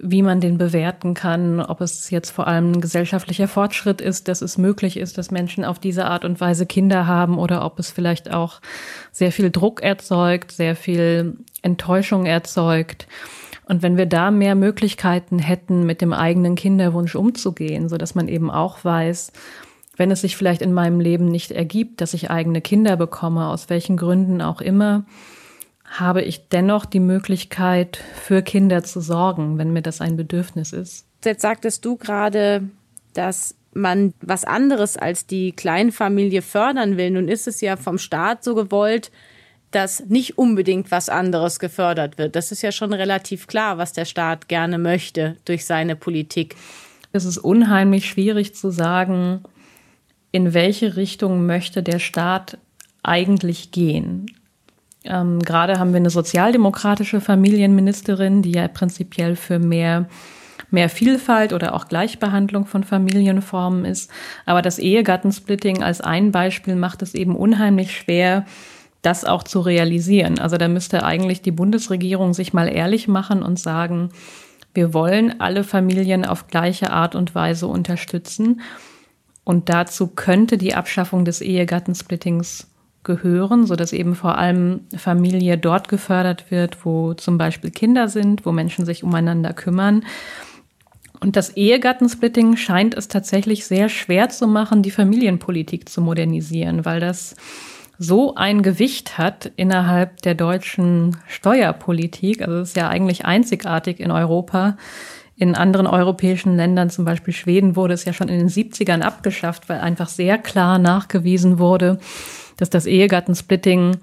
wie 0.00 0.22
man 0.22 0.40
den 0.40 0.58
bewerten 0.58 1.14
kann, 1.14 1.60
ob 1.60 1.80
es 1.80 2.10
jetzt 2.10 2.30
vor 2.30 2.46
allem 2.46 2.72
ein 2.72 2.80
gesellschaftlicher 2.80 3.48
Fortschritt 3.48 4.00
ist, 4.00 4.28
dass 4.28 4.42
es 4.42 4.56
möglich 4.56 4.96
ist, 4.96 5.18
dass 5.18 5.32
Menschen 5.32 5.64
auf 5.64 5.80
diese 5.80 6.06
Art 6.06 6.24
und 6.24 6.40
Weise 6.40 6.66
Kinder 6.66 7.06
haben 7.06 7.36
oder 7.36 7.64
ob 7.64 7.78
es 7.80 7.90
vielleicht 7.90 8.32
auch 8.32 8.60
sehr 9.10 9.32
viel 9.32 9.50
Druck 9.50 9.82
erzeugt, 9.82 10.52
sehr 10.52 10.76
viel 10.76 11.36
Enttäuschung 11.62 12.26
erzeugt. 12.26 13.08
Und 13.68 13.82
wenn 13.82 13.98
wir 13.98 14.06
da 14.06 14.30
mehr 14.30 14.54
Möglichkeiten 14.54 15.38
hätten, 15.38 15.84
mit 15.84 16.00
dem 16.00 16.14
eigenen 16.14 16.54
Kinderwunsch 16.54 17.14
umzugehen, 17.14 17.90
so 17.90 17.98
dass 17.98 18.14
man 18.14 18.26
eben 18.26 18.50
auch 18.50 18.82
weiß, 18.82 19.30
wenn 19.98 20.10
es 20.10 20.22
sich 20.22 20.36
vielleicht 20.38 20.62
in 20.62 20.72
meinem 20.72 21.00
Leben 21.00 21.26
nicht 21.26 21.50
ergibt, 21.50 22.00
dass 22.00 22.14
ich 22.14 22.30
eigene 22.30 22.62
Kinder 22.62 22.96
bekomme, 22.96 23.46
aus 23.48 23.68
welchen 23.68 23.98
Gründen 23.98 24.40
auch 24.40 24.62
immer, 24.62 25.04
habe 25.84 26.22
ich 26.22 26.48
dennoch 26.48 26.86
die 26.86 27.00
Möglichkeit, 27.00 28.02
für 28.14 28.40
Kinder 28.42 28.84
zu 28.84 29.00
sorgen, 29.00 29.58
wenn 29.58 29.72
mir 29.72 29.82
das 29.82 30.00
ein 30.00 30.16
Bedürfnis 30.16 30.72
ist. 30.72 31.06
Jetzt 31.22 31.42
sagtest 31.42 31.84
du 31.84 31.96
gerade, 31.96 32.70
dass 33.12 33.54
man 33.74 34.14
was 34.22 34.44
anderes 34.44 34.96
als 34.96 35.26
die 35.26 35.52
Kleinfamilie 35.52 36.40
fördern 36.40 36.96
will. 36.96 37.10
Nun 37.10 37.28
ist 37.28 37.46
es 37.46 37.60
ja 37.60 37.76
vom 37.76 37.98
Staat 37.98 38.44
so 38.44 38.54
gewollt, 38.54 39.10
dass 39.70 40.06
nicht 40.06 40.38
unbedingt 40.38 40.90
was 40.90 41.08
anderes 41.08 41.58
gefördert 41.58 42.18
wird. 42.18 42.36
Das 42.36 42.52
ist 42.52 42.62
ja 42.62 42.72
schon 42.72 42.92
relativ 42.92 43.46
klar, 43.46 43.78
was 43.78 43.92
der 43.92 44.04
Staat 44.04 44.48
gerne 44.48 44.78
möchte 44.78 45.36
durch 45.44 45.66
seine 45.66 45.96
Politik. 45.96 46.56
Es 47.12 47.24
ist 47.24 47.38
unheimlich 47.38 48.06
schwierig 48.06 48.54
zu 48.54 48.70
sagen, 48.70 49.42
in 50.32 50.54
welche 50.54 50.96
Richtung 50.96 51.46
möchte 51.46 51.82
der 51.82 51.98
Staat 51.98 52.58
eigentlich 53.02 53.70
gehen. 53.70 54.26
Ähm, 55.04 55.40
gerade 55.40 55.78
haben 55.78 55.92
wir 55.92 55.98
eine 55.98 56.10
sozialdemokratische 56.10 57.20
Familienministerin, 57.20 58.42
die 58.42 58.52
ja 58.52 58.68
prinzipiell 58.68 59.36
für 59.36 59.58
mehr 59.58 60.08
mehr 60.70 60.88
Vielfalt 60.88 61.52
oder 61.52 61.74
auch 61.74 61.88
Gleichbehandlung 61.88 62.66
von 62.66 62.84
Familienformen 62.84 63.84
ist. 63.84 64.10
Aber 64.44 64.62
das 64.62 64.78
Ehegattensplitting 64.78 65.82
als 65.82 66.00
ein 66.00 66.30
Beispiel 66.32 66.76
macht 66.76 67.00
es 67.02 67.14
eben 67.14 67.36
unheimlich 67.36 67.96
schwer, 67.96 68.44
das 69.02 69.24
auch 69.24 69.42
zu 69.42 69.60
realisieren. 69.60 70.38
Also 70.38 70.56
da 70.56 70.68
müsste 70.68 71.04
eigentlich 71.04 71.42
die 71.42 71.52
Bundesregierung 71.52 72.34
sich 72.34 72.52
mal 72.52 72.68
ehrlich 72.68 73.08
machen 73.08 73.42
und 73.42 73.58
sagen, 73.58 74.10
wir 74.74 74.92
wollen 74.94 75.40
alle 75.40 75.64
Familien 75.64 76.24
auf 76.24 76.48
gleiche 76.48 76.90
Art 76.90 77.14
und 77.14 77.34
Weise 77.34 77.66
unterstützen. 77.66 78.60
Und 79.44 79.68
dazu 79.68 80.08
könnte 80.08 80.58
die 80.58 80.74
Abschaffung 80.74 81.24
des 81.24 81.40
Ehegattensplittings 81.40 82.68
gehören, 83.02 83.66
so 83.66 83.76
dass 83.76 83.92
eben 83.92 84.14
vor 84.14 84.36
allem 84.36 84.80
Familie 84.96 85.56
dort 85.56 85.88
gefördert 85.88 86.50
wird, 86.50 86.84
wo 86.84 87.14
zum 87.14 87.38
Beispiel 87.38 87.70
Kinder 87.70 88.08
sind, 88.08 88.44
wo 88.44 88.52
Menschen 88.52 88.84
sich 88.84 89.02
umeinander 89.02 89.54
kümmern. 89.54 90.04
Und 91.20 91.36
das 91.36 91.56
Ehegattensplitting 91.56 92.56
scheint 92.56 92.94
es 92.94 93.08
tatsächlich 93.08 93.66
sehr 93.66 93.88
schwer 93.88 94.28
zu 94.28 94.46
machen, 94.46 94.82
die 94.82 94.90
Familienpolitik 94.90 95.88
zu 95.88 96.00
modernisieren, 96.00 96.84
weil 96.84 97.00
das 97.00 97.34
so 97.98 98.34
ein 98.36 98.62
Gewicht 98.62 99.18
hat 99.18 99.50
innerhalb 99.56 100.22
der 100.22 100.34
deutschen 100.34 101.16
Steuerpolitik. 101.26 102.42
Also 102.42 102.58
es 102.58 102.68
ist 102.70 102.76
ja 102.76 102.88
eigentlich 102.88 103.24
einzigartig 103.24 104.00
in 104.00 104.10
Europa, 104.10 104.76
In 105.40 105.54
anderen 105.54 105.86
europäischen 105.86 106.56
Ländern, 106.56 106.90
zum 106.90 107.04
Beispiel 107.04 107.32
Schweden, 107.32 107.76
wurde 107.76 107.94
es 107.94 108.04
ja 108.04 108.12
schon 108.12 108.28
in 108.28 108.40
den 108.40 108.48
70ern 108.48 109.02
abgeschafft, 109.02 109.68
weil 109.68 109.78
einfach 109.78 110.08
sehr 110.08 110.36
klar 110.36 110.80
nachgewiesen 110.80 111.60
wurde, 111.60 112.00
dass 112.56 112.70
das 112.70 112.86
Ehegattensplitting 112.86 113.98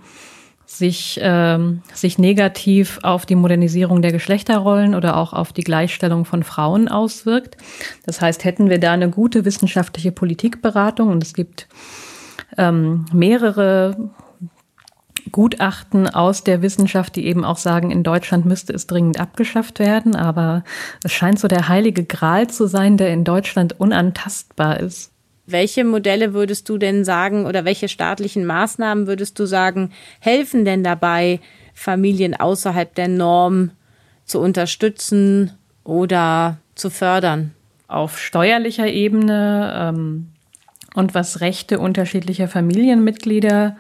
sich, 0.66 1.20
ähm, 1.22 1.82
sich 1.94 2.18
negativ 2.18 3.00
auf 3.04 3.25
die 3.25 3.36
Modernisierung 3.36 4.02
der 4.02 4.14
Geschlechterrollen 4.14 4.96
oder 4.96 5.18
auch 5.18 5.34
auf 5.34 5.52
die 5.52 5.64
Gleichstellung 5.64 6.24
von 6.24 6.44
Frauen 6.44 6.88
auswirkt. 6.88 7.58
Das 8.06 8.22
heißt, 8.22 8.46
hätten 8.46 8.70
wir 8.70 8.80
da 8.80 8.94
eine 8.94 9.10
gute 9.10 9.44
wissenschaftliche 9.44 10.14
Politikberatung 10.14 11.10
und 11.10 11.22
es 11.22 11.34
gibt 11.34 11.68
ähm, 12.58 13.06
mehrere 13.13 14.12
Gutachten 15.32 16.08
aus 16.08 16.44
der 16.44 16.62
Wissenschaft, 16.62 17.15
die 17.15 17.25
eben 17.25 17.44
auch 17.44 17.58
sagen, 17.58 17.92
in 17.92 18.04
Deutschland 18.04 18.46
müsste 18.46 18.74
es 18.74 18.88
dringend 18.88 19.20
abgeschafft 19.20 19.80
werden, 19.80 20.15
aber 20.15 20.63
es 21.04 21.12
scheint 21.12 21.39
so 21.39 21.48
der 21.48 21.68
heilige 21.68 22.04
Gral 22.04 22.48
zu 22.50 22.68
sein, 22.68 22.98
der 22.98 23.12
in 23.12 23.24
Deutschland 23.24 23.80
unantastbar 23.80 24.80
ist. 24.80 25.12
Welche 25.48 25.84
Modelle 25.84 26.34
würdest 26.34 26.70
du 26.70 26.77
denn 26.77 27.04
sagen 27.06 27.46
oder 27.46 27.65
welche 27.65 27.88
staatlichen 27.88 28.46
Maßnahmen 28.46 29.08
würdest 29.08 29.38
du 29.39 29.46
sagen, 29.46 29.92
helfen 30.20 30.65
denn 30.65 30.84
dabei, 30.84 31.39
Familien 31.74 32.36
außerhalb 32.36 32.96
der 32.96 33.10
Norm 33.10 33.72
zu 34.24 34.39
unterstützen 34.39 35.51
oder 35.84 36.58
zu 36.74 36.89
fördern? 36.89 37.54
Auf 37.88 38.20
steuerlicher 38.20 38.88
Ebene 38.88 39.74
ähm, 39.77 40.32
und 40.96 41.14
was 41.14 41.42
Rechte 41.42 41.80
unterschiedlicher 41.80 42.48
Familienmitglieder 42.48 43.75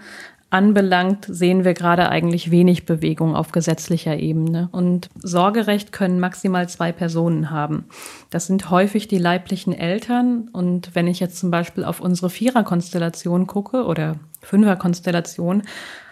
anbelangt, 0.49 1.25
sehen 1.27 1.65
wir 1.65 1.73
gerade 1.73 2.09
eigentlich 2.09 2.51
wenig 2.51 2.85
Bewegung 2.85 3.35
auf 3.35 3.51
gesetzlicher 3.51 4.17
Ebene. 4.17 4.69
Und 4.71 5.09
Sorgerecht 5.17 5.91
können 5.91 6.19
maximal 6.19 6.69
zwei 6.69 6.91
Personen 6.91 7.49
haben. 7.49 7.85
Das 8.29 8.47
sind 8.47 8.69
häufig 8.69 9.07
die 9.07 9.17
leiblichen 9.17 9.73
Eltern. 9.73 10.49
Und 10.53 10.93
wenn 10.93 11.07
ich 11.07 11.19
jetzt 11.19 11.39
zum 11.39 11.51
Beispiel 11.51 11.83
auf 11.83 11.99
unsere 11.99 12.29
Viererkonstellation 12.29 13.47
gucke 13.47 13.85
oder 13.85 14.17
Fünferkonstellation, 14.41 15.63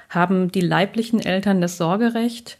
haben 0.09 0.51
die 0.51 0.61
leiblichen 0.61 1.19
Eltern 1.19 1.61
das 1.61 1.77
Sorgerecht. 1.77 2.57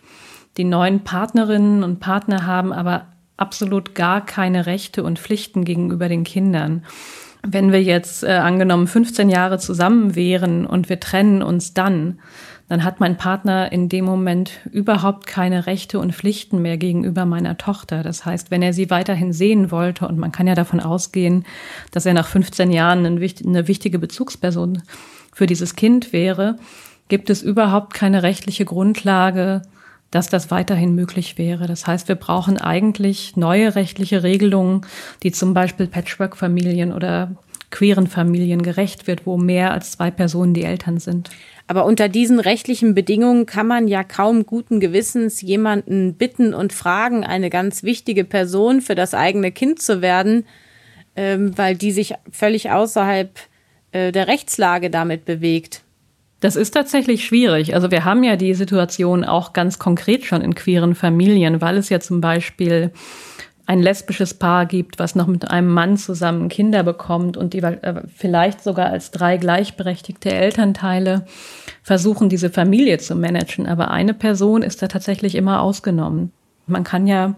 Die 0.58 0.64
neuen 0.64 1.04
Partnerinnen 1.04 1.84
und 1.84 2.00
Partner 2.00 2.46
haben 2.46 2.72
aber 2.72 3.08
absolut 3.36 3.96
gar 3.96 4.26
keine 4.26 4.66
Rechte 4.66 5.04
und 5.04 5.20
Pflichten 5.20 5.66
gegenüber 5.66 6.08
den 6.08 6.24
Kindern. 6.24 6.86
Wenn 7.46 7.72
wir 7.72 7.84
jetzt 7.84 8.24
äh, 8.24 8.32
angenommen 8.32 8.88
15 8.88 9.30
Jahre 9.30 9.60
zusammen 9.60 10.16
wären 10.16 10.66
und 10.66 10.88
wir 10.90 11.00
trennen 11.00 11.44
uns 11.44 11.74
dann, 11.74 12.20
dann 12.70 12.84
hat 12.86 13.00
mein 13.00 13.18
Partner 13.18 13.72
in 13.72 13.90
dem 13.90 14.06
Moment 14.06 14.62
überhaupt 14.72 15.28
keine 15.28 15.68
Rechte 15.68 16.00
und 16.00 16.16
Pflichten 16.16 16.62
mehr 16.62 16.78
gegenüber 16.78 17.26
meiner 17.26 17.58
Tochter. 17.58 18.02
Das 18.02 18.26
heißt, 18.26 18.50
wenn 18.50 18.62
er 18.62 18.74
sie 18.74 18.90
weiterhin 18.90 19.34
sehen 19.34 19.70
wollte, 19.72 20.08
und 20.08 20.18
man 20.18 20.32
kann 20.32 20.48
ja 20.48 20.56
davon 20.56 20.80
ausgehen, 20.80 21.46
dass 21.92 22.06
er 22.06 22.14
nach 22.14 22.28
15 22.28 22.72
Jahren 22.72 23.06
eine 23.06 23.68
wichtige 23.68 24.00
Bezugsperson 24.00 24.82
für 25.34 25.46
dieses 25.46 25.76
Kind 25.76 26.14
wäre, 26.14 26.58
gibt 27.10 27.30
es 27.30 27.42
überhaupt 27.42 27.94
keine 27.94 28.24
rechtliche 28.24 28.66
Grundlage, 28.66 29.62
dass 30.14 30.30
das 30.30 30.52
weiterhin 30.52 30.94
möglich 30.94 31.38
wäre. 31.38 31.66
Das 31.66 31.88
heißt, 31.88 32.08
wir 32.08 32.16
brauchen 32.16 32.60
eigentlich 32.60 33.36
neue 33.36 33.76
rechtliche 33.76 34.22
Regelungen, 34.22 34.86
die 35.24 35.32
zum 35.32 35.54
Beispiel 35.54 35.88
Patchwork-Familien 35.88 36.94
oder 36.94 37.32
queeren 37.72 38.06
Familien 38.06 38.62
gerecht 38.62 39.08
wird, 39.08 39.26
wo 39.26 39.38
mehr 39.38 39.72
als 39.72 39.94
zwei 39.94 40.12
Personen 40.12 40.54
die 40.54 40.64
Eltern 40.64 41.00
sind. 41.00 41.32
Aber 41.66 41.86
unter 41.86 42.10
diesen 42.10 42.40
rechtlichen 42.40 42.94
Bedingungen 42.94 43.48
kann 43.48 43.66
man 43.66 43.88
ja 43.88 44.04
kaum 44.04 44.46
guten 44.46 44.80
Gewissens 44.80 45.42
jemanden 45.42 46.14
bitten 46.14 46.54
und 46.54 46.74
fragen, 46.74 47.24
eine 47.24 47.50
ganz 47.50 47.82
wichtige 47.82 48.26
Person 48.26 48.82
für 48.82 48.94
das 48.94 49.16
eigene 49.16 49.52
Kind 49.52 49.82
zu 49.82 50.02
werden, 50.02 50.46
ähm, 51.16 51.58
weil 51.58 51.76
die 51.76 51.92
sich 51.92 52.14
völlig 52.30 52.70
außerhalb 52.70 53.40
äh, 53.92 54.12
der 54.12 54.28
Rechtslage 54.28 54.92
damit 54.92 55.26
bewegt. 55.26 55.82
Das 56.44 56.58
ist 56.58 56.72
tatsächlich 56.72 57.24
schwierig. 57.24 57.74
Also 57.74 57.90
wir 57.90 58.04
haben 58.04 58.22
ja 58.22 58.36
die 58.36 58.54
Situation 58.54 59.24
auch 59.24 59.54
ganz 59.54 59.80
konkret 59.80 60.26
schon 60.26 60.42
in 60.42 60.56
queeren 60.56 60.94
Familien, 60.94 61.62
weil 61.62 61.78
es 61.78 61.88
ja 61.88 62.02
zum 62.02 62.20
Beispiel 62.20 62.92
ein 63.66 63.82
lesbisches 63.82 64.34
Paar 64.34 64.66
gibt, 64.66 65.00
was 65.00 65.16
noch 65.16 65.28
mit 65.28 65.50
einem 65.50 65.70
Mann 65.70 65.96
zusammen 65.96 66.50
Kinder 66.50 66.84
bekommt 66.84 67.38
und 67.38 67.54
die 67.54 67.60
äh, 67.60 68.04
vielleicht 68.14 68.62
sogar 68.62 68.88
als 68.88 69.12
drei 69.12 69.38
gleichberechtigte 69.38 70.34
Elternteile 70.34 71.26
versuchen, 71.82 72.28
diese 72.28 72.50
Familie 72.50 72.98
zu 72.98 73.16
managen. 73.16 73.66
Aber 73.66 73.92
eine 73.92 74.14
Person 74.14 74.64
ist 74.64 74.82
da 74.82 74.90
tatsächlich 74.90 75.36
immer 75.36 75.62
ausgenommen. 75.62 76.34
Man 76.68 76.84
kann 76.84 77.08
ja 77.08 77.36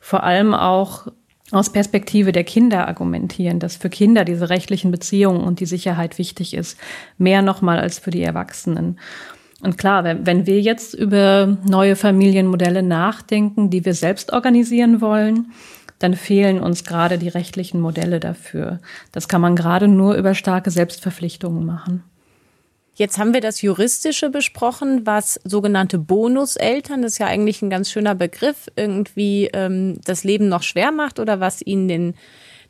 vor 0.00 0.24
allem 0.24 0.54
auch 0.54 1.08
aus 1.52 1.70
Perspektive 1.70 2.32
der 2.32 2.44
Kinder 2.44 2.88
argumentieren, 2.88 3.60
dass 3.60 3.76
für 3.76 3.88
Kinder 3.88 4.24
diese 4.24 4.50
rechtlichen 4.50 4.90
Beziehungen 4.90 5.42
und 5.42 5.60
die 5.60 5.66
Sicherheit 5.66 6.18
wichtig 6.18 6.54
ist, 6.54 6.78
mehr 7.18 7.42
nochmal 7.42 7.78
als 7.78 7.98
für 7.98 8.10
die 8.10 8.22
Erwachsenen. 8.22 8.98
Und 9.62 9.78
klar, 9.78 10.04
wenn, 10.04 10.26
wenn 10.26 10.46
wir 10.46 10.60
jetzt 10.60 10.94
über 10.94 11.56
neue 11.64 11.96
Familienmodelle 11.96 12.82
nachdenken, 12.82 13.70
die 13.70 13.84
wir 13.84 13.94
selbst 13.94 14.32
organisieren 14.32 15.00
wollen, 15.00 15.52
dann 15.98 16.14
fehlen 16.14 16.60
uns 16.60 16.84
gerade 16.84 17.16
die 17.16 17.28
rechtlichen 17.28 17.80
Modelle 17.80 18.20
dafür. 18.20 18.80
Das 19.12 19.28
kann 19.28 19.40
man 19.40 19.56
gerade 19.56 19.88
nur 19.88 20.14
über 20.14 20.34
starke 20.34 20.70
Selbstverpflichtungen 20.70 21.64
machen. 21.64 22.02
Jetzt 22.98 23.18
haben 23.18 23.34
wir 23.34 23.42
das 23.42 23.60
Juristische 23.60 24.30
besprochen, 24.30 25.04
was 25.04 25.38
sogenannte 25.44 25.98
Bonuseltern, 25.98 27.02
das 27.02 27.12
ist 27.12 27.18
ja 27.18 27.26
eigentlich 27.26 27.60
ein 27.60 27.68
ganz 27.68 27.90
schöner 27.90 28.14
Begriff, 28.14 28.68
irgendwie 28.74 29.50
ähm, 29.52 30.00
das 30.06 30.24
Leben 30.24 30.48
noch 30.48 30.62
schwer 30.62 30.92
macht 30.92 31.20
oder 31.20 31.38
was 31.38 31.60
ihnen 31.60 31.88
den, 31.88 32.14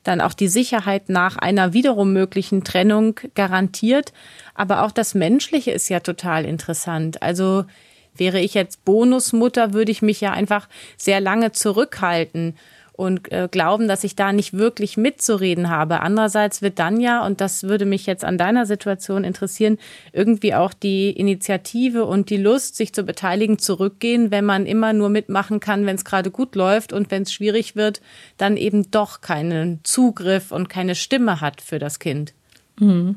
dann 0.02 0.20
auch 0.20 0.34
die 0.34 0.48
Sicherheit 0.48 1.08
nach 1.08 1.36
einer 1.36 1.74
wiederum 1.74 2.12
möglichen 2.12 2.64
Trennung 2.64 3.20
garantiert. 3.36 4.12
Aber 4.52 4.82
auch 4.82 4.90
das 4.90 5.14
Menschliche 5.14 5.70
ist 5.70 5.88
ja 5.90 6.00
total 6.00 6.44
interessant. 6.44 7.22
Also 7.22 7.64
wäre 8.12 8.40
ich 8.40 8.54
jetzt 8.54 8.84
Bonusmutter, 8.84 9.74
würde 9.74 9.92
ich 9.92 10.02
mich 10.02 10.20
ja 10.20 10.32
einfach 10.32 10.68
sehr 10.96 11.20
lange 11.20 11.52
zurückhalten 11.52 12.56
und 12.96 13.30
äh, 13.30 13.48
glauben, 13.50 13.88
dass 13.88 14.04
ich 14.04 14.16
da 14.16 14.32
nicht 14.32 14.54
wirklich 14.54 14.96
mitzureden 14.96 15.68
habe. 15.68 16.00
Andererseits 16.00 16.62
wird 16.62 16.78
dann 16.78 17.00
ja, 17.00 17.24
und 17.24 17.40
das 17.40 17.64
würde 17.64 17.84
mich 17.84 18.06
jetzt 18.06 18.24
an 18.24 18.38
deiner 18.38 18.66
Situation 18.66 19.24
interessieren, 19.24 19.78
irgendwie 20.12 20.54
auch 20.54 20.72
die 20.72 21.10
Initiative 21.10 22.04
und 22.04 22.30
die 22.30 22.36
Lust, 22.36 22.76
sich 22.76 22.92
zu 22.92 23.04
beteiligen, 23.04 23.58
zurückgehen, 23.58 24.30
wenn 24.30 24.44
man 24.44 24.66
immer 24.66 24.92
nur 24.92 25.10
mitmachen 25.10 25.60
kann, 25.60 25.86
wenn 25.86 25.96
es 25.96 26.04
gerade 26.04 26.30
gut 26.30 26.54
läuft 26.54 26.92
und 26.92 27.10
wenn 27.10 27.22
es 27.22 27.32
schwierig 27.32 27.76
wird, 27.76 28.00
dann 28.38 28.56
eben 28.56 28.90
doch 28.90 29.20
keinen 29.20 29.80
Zugriff 29.84 30.50
und 30.50 30.68
keine 30.68 30.94
Stimme 30.94 31.40
hat 31.40 31.60
für 31.60 31.78
das 31.78 31.98
Kind. 31.98 32.32
Mhm. 32.80 33.16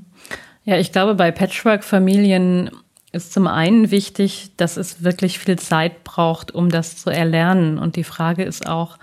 Ja, 0.66 0.78
ich 0.78 0.92
glaube, 0.92 1.16
bei 1.16 1.32
Patchwork-Familien 1.32 2.70
ist 3.12 3.34
zum 3.34 3.48
einen 3.48 3.92
wichtig, 3.92 4.52
dass 4.58 4.78
es 4.78 5.04
wirklich 5.04 5.40
viel 5.40 5.58
Zeit 5.58 6.04
braucht, 6.04 6.54
um 6.54 6.70
das 6.70 6.98
zu 6.98 7.10
erlernen. 7.10 7.80
Und 7.80 7.96
die 7.96 8.04
Frage 8.04 8.44
ist 8.44 8.68
auch, 8.68 9.00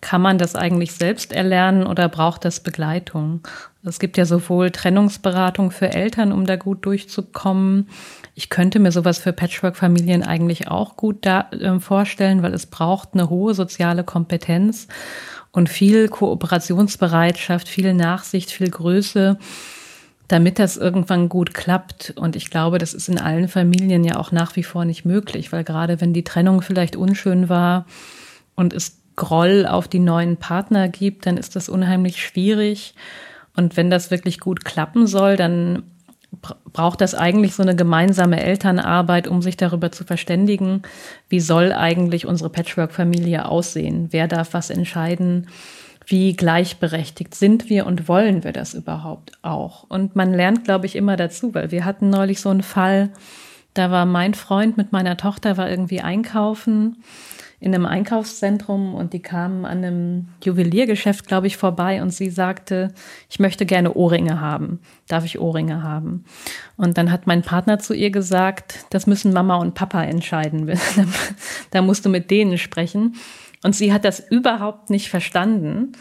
kann 0.00 0.20
man 0.20 0.38
das 0.38 0.54
eigentlich 0.54 0.92
selbst 0.92 1.32
erlernen 1.32 1.86
oder 1.86 2.08
braucht 2.08 2.44
das 2.44 2.60
Begleitung? 2.60 3.40
Es 3.82 3.98
gibt 3.98 4.16
ja 4.16 4.26
sowohl 4.26 4.70
Trennungsberatung 4.70 5.70
für 5.70 5.92
Eltern, 5.92 6.32
um 6.32 6.44
da 6.44 6.56
gut 6.56 6.84
durchzukommen. 6.84 7.88
Ich 8.34 8.50
könnte 8.50 8.78
mir 8.78 8.92
sowas 8.92 9.18
für 9.18 9.32
Patchwork-Familien 9.32 10.22
eigentlich 10.22 10.68
auch 10.68 10.96
gut 10.96 11.24
da, 11.24 11.48
äh, 11.50 11.80
vorstellen, 11.80 12.42
weil 12.42 12.52
es 12.52 12.66
braucht 12.66 13.10
eine 13.14 13.30
hohe 13.30 13.54
soziale 13.54 14.04
Kompetenz 14.04 14.86
und 15.50 15.70
viel 15.70 16.08
Kooperationsbereitschaft, 16.08 17.66
viel 17.66 17.94
Nachsicht, 17.94 18.50
viel 18.50 18.70
Größe, 18.70 19.38
damit 20.28 20.58
das 20.58 20.76
irgendwann 20.76 21.30
gut 21.30 21.54
klappt. 21.54 22.12
Und 22.16 22.36
ich 22.36 22.50
glaube, 22.50 22.76
das 22.76 22.92
ist 22.92 23.08
in 23.08 23.18
allen 23.18 23.48
Familien 23.48 24.04
ja 24.04 24.16
auch 24.16 24.32
nach 24.32 24.56
wie 24.56 24.64
vor 24.64 24.84
nicht 24.84 25.06
möglich, 25.06 25.52
weil 25.52 25.64
gerade 25.64 26.00
wenn 26.02 26.12
die 26.12 26.24
Trennung 26.24 26.60
vielleicht 26.60 26.96
unschön 26.96 27.48
war 27.48 27.86
und 28.54 28.74
es 28.74 28.98
Groll 29.16 29.66
auf 29.66 29.88
die 29.88 29.98
neuen 29.98 30.36
Partner 30.36 30.88
gibt, 30.88 31.26
dann 31.26 31.36
ist 31.36 31.56
das 31.56 31.68
unheimlich 31.68 32.22
schwierig. 32.22 32.94
Und 33.56 33.76
wenn 33.76 33.90
das 33.90 34.10
wirklich 34.10 34.38
gut 34.38 34.64
klappen 34.64 35.06
soll, 35.06 35.36
dann 35.36 35.82
braucht 36.72 37.00
das 37.00 37.14
eigentlich 37.14 37.54
so 37.54 37.62
eine 37.62 37.74
gemeinsame 37.74 38.42
Elternarbeit, 38.42 39.26
um 39.28 39.42
sich 39.42 39.56
darüber 39.56 39.90
zu 39.90 40.04
verständigen, 40.04 40.82
wie 41.28 41.40
soll 41.40 41.72
eigentlich 41.72 42.26
unsere 42.26 42.50
Patchwork-Familie 42.50 43.46
aussehen? 43.46 44.08
Wer 44.10 44.28
darf 44.28 44.52
was 44.52 44.70
entscheiden? 44.70 45.48
Wie 46.04 46.34
gleichberechtigt 46.34 47.34
sind 47.34 47.68
wir 47.68 47.86
und 47.86 48.08
wollen 48.08 48.44
wir 48.44 48.52
das 48.52 48.74
überhaupt 48.74 49.32
auch? 49.42 49.84
Und 49.88 50.14
man 50.14 50.32
lernt, 50.32 50.64
glaube 50.64 50.86
ich, 50.86 50.94
immer 50.94 51.16
dazu, 51.16 51.54
weil 51.54 51.70
wir 51.70 51.84
hatten 51.84 52.10
neulich 52.10 52.40
so 52.40 52.50
einen 52.50 52.62
Fall, 52.62 53.10
da 53.74 53.90
war 53.90 54.06
mein 54.06 54.34
Freund 54.34 54.76
mit 54.76 54.92
meiner 54.92 55.16
Tochter 55.16 55.56
war 55.56 55.68
irgendwie 55.68 56.00
einkaufen 56.00 57.02
in 57.58 57.74
einem 57.74 57.86
Einkaufszentrum 57.86 58.94
und 58.94 59.12
die 59.12 59.22
kamen 59.22 59.64
an 59.64 59.78
einem 59.78 60.28
Juweliergeschäft, 60.44 61.26
glaube 61.26 61.46
ich, 61.46 61.56
vorbei 61.56 62.02
und 62.02 62.10
sie 62.10 62.28
sagte, 62.28 62.92
ich 63.30 63.38
möchte 63.38 63.64
gerne 63.64 63.94
Ohrringe 63.94 64.40
haben. 64.40 64.80
Darf 65.08 65.24
ich 65.24 65.38
Ohrringe 65.38 65.82
haben? 65.82 66.24
Und 66.76 66.98
dann 66.98 67.10
hat 67.10 67.26
mein 67.26 67.42
Partner 67.42 67.78
zu 67.78 67.94
ihr 67.94 68.10
gesagt, 68.10 68.84
das 68.90 69.06
müssen 69.06 69.32
Mama 69.32 69.56
und 69.56 69.74
Papa 69.74 70.02
entscheiden. 70.04 70.70
da 71.70 71.80
musst 71.80 72.04
du 72.04 72.10
mit 72.10 72.30
denen 72.30 72.58
sprechen. 72.58 73.14
Und 73.64 73.74
sie 73.74 73.92
hat 73.92 74.04
das 74.04 74.20
überhaupt 74.20 74.90
nicht 74.90 75.08
verstanden, 75.08 75.92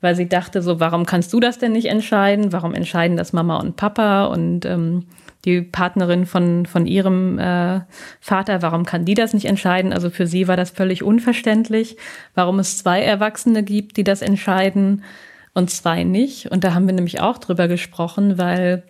weil 0.00 0.14
sie 0.14 0.28
dachte 0.28 0.62
so, 0.62 0.78
warum 0.78 1.06
kannst 1.06 1.32
du 1.32 1.40
das 1.40 1.58
denn 1.58 1.72
nicht 1.72 1.86
entscheiden? 1.86 2.52
Warum 2.52 2.72
entscheiden 2.72 3.16
das 3.16 3.32
Mama 3.32 3.58
und 3.58 3.74
Papa 3.76 4.26
und 4.26 4.64
ähm, 4.64 5.06
die 5.44 5.60
Partnerin 5.62 6.26
von, 6.26 6.66
von 6.66 6.86
ihrem 6.86 7.38
äh, 7.38 7.80
Vater, 8.20 8.62
warum 8.62 8.84
kann 8.84 9.04
die 9.04 9.14
das 9.14 9.34
nicht 9.34 9.46
entscheiden? 9.46 9.92
Also 9.92 10.10
für 10.10 10.26
sie 10.26 10.48
war 10.48 10.56
das 10.56 10.70
völlig 10.70 11.02
unverständlich, 11.02 11.96
warum 12.34 12.58
es 12.58 12.78
zwei 12.78 13.02
Erwachsene 13.02 13.62
gibt, 13.62 13.96
die 13.96 14.04
das 14.04 14.22
entscheiden 14.22 15.04
und 15.52 15.70
zwei 15.70 16.04
nicht. 16.04 16.50
Und 16.50 16.64
da 16.64 16.74
haben 16.74 16.86
wir 16.86 16.94
nämlich 16.94 17.20
auch 17.20 17.38
drüber 17.38 17.68
gesprochen, 17.68 18.38
weil 18.38 18.84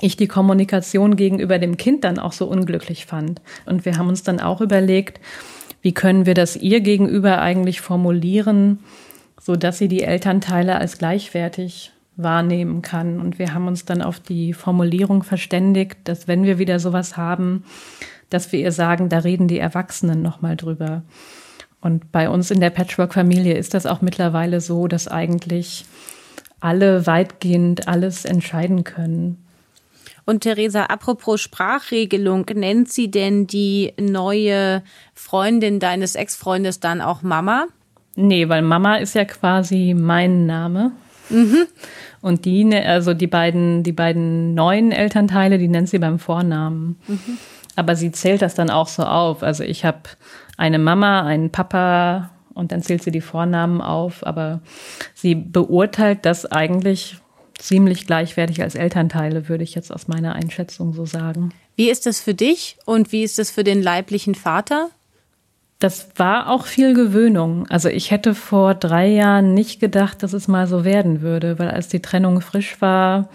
ich 0.00 0.16
die 0.16 0.28
Kommunikation 0.28 1.16
gegenüber 1.16 1.58
dem 1.58 1.76
Kind 1.76 2.04
dann 2.04 2.18
auch 2.18 2.32
so 2.32 2.46
unglücklich 2.46 3.06
fand. 3.06 3.40
Und 3.66 3.84
wir 3.84 3.96
haben 3.96 4.08
uns 4.08 4.22
dann 4.22 4.40
auch 4.40 4.60
überlegt, 4.60 5.20
wie 5.82 5.92
können 5.92 6.26
wir 6.26 6.34
das 6.34 6.56
ihr 6.56 6.80
gegenüber 6.80 7.40
eigentlich 7.40 7.80
formulieren, 7.80 8.80
so 9.40 9.56
dass 9.56 9.78
sie 9.78 9.88
die 9.88 10.02
Elternteile 10.02 10.76
als 10.76 10.98
gleichwertig 10.98 11.92
wahrnehmen 12.18 12.82
kann. 12.82 13.20
Und 13.20 13.38
wir 13.38 13.54
haben 13.54 13.66
uns 13.66 13.86
dann 13.86 14.02
auf 14.02 14.20
die 14.20 14.52
Formulierung 14.52 15.22
verständigt, 15.22 15.96
dass 16.04 16.28
wenn 16.28 16.44
wir 16.44 16.58
wieder 16.58 16.78
sowas 16.80 17.16
haben, 17.16 17.64
dass 18.28 18.52
wir 18.52 18.60
ihr 18.60 18.72
sagen, 18.72 19.08
da 19.08 19.20
reden 19.20 19.48
die 19.48 19.58
Erwachsenen 19.58 20.20
nochmal 20.20 20.56
drüber. 20.56 21.02
Und 21.80 22.12
bei 22.12 22.28
uns 22.28 22.50
in 22.50 22.60
der 22.60 22.70
Patchwork-Familie 22.70 23.56
ist 23.56 23.72
das 23.72 23.86
auch 23.86 24.02
mittlerweile 24.02 24.60
so, 24.60 24.88
dass 24.88 25.08
eigentlich 25.08 25.86
alle 26.60 27.06
weitgehend 27.06 27.86
alles 27.86 28.24
entscheiden 28.24 28.84
können. 28.84 29.38
Und 30.24 30.40
Theresa, 30.40 30.84
apropos 30.84 31.40
Sprachregelung, 31.40 32.44
nennt 32.52 32.90
sie 32.92 33.10
denn 33.10 33.46
die 33.46 33.94
neue 33.98 34.82
Freundin 35.14 35.80
deines 35.80 36.16
Ex-Freundes 36.16 36.80
dann 36.80 37.00
auch 37.00 37.22
Mama? 37.22 37.68
Nee, 38.14 38.48
weil 38.48 38.62
Mama 38.62 38.96
ist 38.96 39.14
ja 39.14 39.24
quasi 39.24 39.94
mein 39.96 40.44
Name. 40.44 40.92
Mhm. 41.30 41.66
Und 42.20 42.44
die, 42.44 42.64
ne, 42.64 42.84
also 42.86 43.14
die 43.14 43.26
beiden, 43.26 43.82
die 43.82 43.92
beiden 43.92 44.54
neuen 44.54 44.92
Elternteile, 44.92 45.58
die 45.58 45.68
nennt 45.68 45.88
sie 45.88 45.98
beim 45.98 46.18
Vornamen. 46.18 46.98
Mhm. 47.06 47.38
Aber 47.76 47.94
sie 47.94 48.10
zählt 48.10 48.42
das 48.42 48.54
dann 48.54 48.70
auch 48.70 48.88
so 48.88 49.04
auf. 49.04 49.42
Also 49.42 49.62
ich 49.62 49.84
habe 49.84 50.00
eine 50.56 50.78
Mama, 50.78 51.22
einen 51.22 51.50
Papa 51.50 52.30
und 52.54 52.72
dann 52.72 52.82
zählt 52.82 53.02
sie 53.02 53.12
die 53.12 53.20
Vornamen 53.20 53.80
auf. 53.80 54.26
Aber 54.26 54.60
sie 55.14 55.36
beurteilt 55.36 56.26
das 56.26 56.44
eigentlich 56.46 57.18
ziemlich 57.58 58.06
gleichwertig 58.06 58.62
als 58.62 58.74
Elternteile, 58.74 59.48
würde 59.48 59.64
ich 59.64 59.74
jetzt 59.74 59.92
aus 59.92 60.08
meiner 60.08 60.34
Einschätzung 60.34 60.92
so 60.92 61.06
sagen. 61.06 61.52
Wie 61.76 61.90
ist 61.90 62.06
das 62.06 62.20
für 62.20 62.34
dich 62.34 62.76
und 62.86 63.12
wie 63.12 63.22
ist 63.22 63.38
das 63.38 63.50
für 63.50 63.64
den 63.64 63.82
leiblichen 63.82 64.34
Vater? 64.34 64.90
Das 65.78 66.08
war 66.16 66.50
auch 66.50 66.66
viel 66.66 66.92
Gewöhnung. 66.92 67.66
Also 67.68 67.88
ich 67.88 68.10
hätte 68.10 68.34
vor 68.34 68.74
drei 68.74 69.06
Jahren 69.06 69.54
nicht 69.54 69.78
gedacht, 69.78 70.22
dass 70.22 70.32
es 70.32 70.48
mal 70.48 70.66
so 70.66 70.84
werden 70.84 71.20
würde, 71.20 71.58
weil 71.58 71.70
als 71.70 71.88
die 71.88 72.02
Trennung 72.02 72.40
frisch 72.40 72.80
war, 72.80 73.28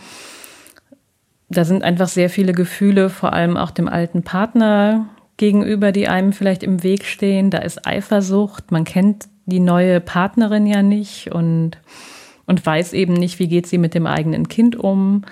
da 1.50 1.63
sind 1.63 1.83
einfach 1.83 2.07
sehr 2.07 2.29
viele 2.29 2.51
Gefühle, 2.51 3.09
vor 3.09 3.31
allem 3.33 3.55
auch 3.55 3.71
dem 3.71 3.88
alten 3.88 4.23
Partner 4.23 5.07
gegenüber, 5.38 5.91
die 5.91 6.07
einem 6.07 6.33
vielleicht 6.33 6.63
im 6.63 6.83
Weg 6.83 7.05
stehen. 7.05 7.50
Da 7.50 7.59
ist 7.59 7.88
Eifersucht, 7.88 8.71
man 8.71 8.83
kennt 8.83 9.27
die 9.45 9.59
neue 9.59 10.01
Partnerin 10.01 10.65
ja 10.65 10.81
nicht 10.81 11.31
und, 11.31 11.77
und 12.45 12.65
weiß 12.65 12.93
eben 12.93 13.13
nicht, 13.13 13.39
wie 13.39 13.47
geht 13.47 13.67
sie 13.67 13.77
mit 13.77 13.93
dem 13.93 14.07
eigenen 14.07 14.47
Kind 14.47 14.75
um. 14.75 15.23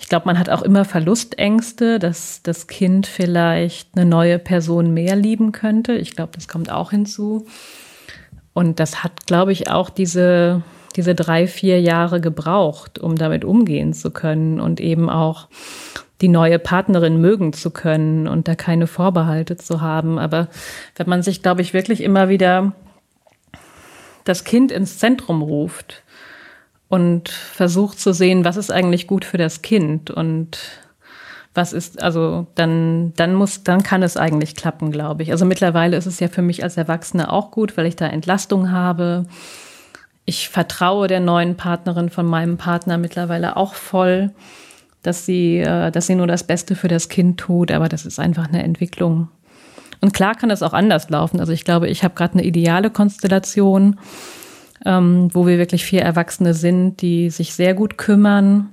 Ich 0.00 0.08
glaube, 0.08 0.26
man 0.26 0.38
hat 0.38 0.48
auch 0.48 0.62
immer 0.62 0.86
Verlustängste, 0.86 1.98
dass 1.98 2.42
das 2.42 2.66
Kind 2.66 3.06
vielleicht 3.06 3.90
eine 3.94 4.06
neue 4.06 4.38
Person 4.38 4.94
mehr 4.94 5.14
lieben 5.14 5.52
könnte. 5.52 5.92
Ich 5.92 6.16
glaube, 6.16 6.32
das 6.34 6.48
kommt 6.48 6.72
auch 6.72 6.90
hinzu. 6.90 7.46
Und 8.54 8.80
das 8.80 9.04
hat, 9.04 9.26
glaube 9.26 9.52
ich, 9.52 9.70
auch 9.70 9.90
diese, 9.90 10.62
diese 10.96 11.14
drei, 11.14 11.46
vier 11.46 11.80
Jahre 11.80 12.20
gebraucht, 12.20 12.98
um 12.98 13.14
damit 13.14 13.44
umgehen 13.44 13.92
zu 13.92 14.10
können 14.10 14.58
und 14.58 14.80
eben 14.80 15.10
auch 15.10 15.48
die 16.22 16.28
neue 16.28 16.58
Partnerin 16.58 17.20
mögen 17.20 17.52
zu 17.52 17.70
können 17.70 18.26
und 18.26 18.48
da 18.48 18.54
keine 18.54 18.86
Vorbehalte 18.86 19.58
zu 19.58 19.82
haben. 19.82 20.18
Aber 20.18 20.48
wenn 20.96 21.08
man 21.08 21.22
sich, 21.22 21.42
glaube 21.42 21.60
ich, 21.60 21.74
wirklich 21.74 22.02
immer 22.02 22.30
wieder 22.30 22.72
das 24.24 24.44
Kind 24.44 24.72
ins 24.72 24.98
Zentrum 24.98 25.42
ruft 25.42 26.02
und 26.90 27.28
versucht 27.28 28.00
zu 28.00 28.12
sehen, 28.12 28.44
was 28.44 28.56
ist 28.56 28.72
eigentlich 28.72 29.06
gut 29.06 29.24
für 29.24 29.38
das 29.38 29.62
Kind 29.62 30.10
und 30.10 30.58
was 31.54 31.72
ist, 31.72 32.02
also 32.02 32.48
dann, 32.56 33.12
dann 33.14 33.34
muss, 33.34 33.62
dann 33.62 33.84
kann 33.84 34.02
es 34.02 34.16
eigentlich 34.16 34.56
klappen, 34.56 34.90
glaube 34.90 35.22
ich. 35.22 35.30
Also 35.30 35.44
mittlerweile 35.44 35.96
ist 35.96 36.06
es 36.06 36.18
ja 36.18 36.26
für 36.26 36.42
mich 36.42 36.64
als 36.64 36.76
Erwachsene 36.76 37.32
auch 37.32 37.52
gut, 37.52 37.76
weil 37.76 37.86
ich 37.86 37.94
da 37.94 38.06
Entlastung 38.06 38.72
habe. 38.72 39.26
Ich 40.24 40.48
vertraue 40.48 41.06
der 41.06 41.20
neuen 41.20 41.56
Partnerin 41.56 42.10
von 42.10 42.26
meinem 42.26 42.56
Partner 42.56 42.98
mittlerweile 42.98 43.56
auch 43.56 43.74
voll, 43.74 44.32
dass 45.02 45.24
sie, 45.24 45.58
äh, 45.58 45.92
dass 45.92 46.08
sie 46.08 46.16
nur 46.16 46.26
das 46.26 46.42
Beste 46.42 46.74
für 46.74 46.88
das 46.88 47.08
Kind 47.08 47.38
tut, 47.38 47.70
aber 47.70 47.88
das 47.88 48.04
ist 48.04 48.18
einfach 48.18 48.48
eine 48.48 48.64
Entwicklung. 48.64 49.28
Und 50.00 50.12
klar 50.12 50.34
kann 50.34 50.50
es 50.50 50.62
auch 50.62 50.72
anders 50.72 51.08
laufen. 51.08 51.38
Also 51.38 51.52
ich 51.52 51.64
glaube, 51.64 51.88
ich 51.88 52.02
habe 52.02 52.14
gerade 52.14 52.34
eine 52.34 52.44
ideale 52.44 52.90
Konstellation 52.90 53.96
ähm, 54.84 55.28
wo 55.32 55.46
wir 55.46 55.58
wirklich 55.58 55.84
vier 55.84 56.02
Erwachsene 56.02 56.54
sind, 56.54 57.02
die 57.02 57.30
sich 57.30 57.54
sehr 57.54 57.74
gut 57.74 57.98
kümmern. 57.98 58.70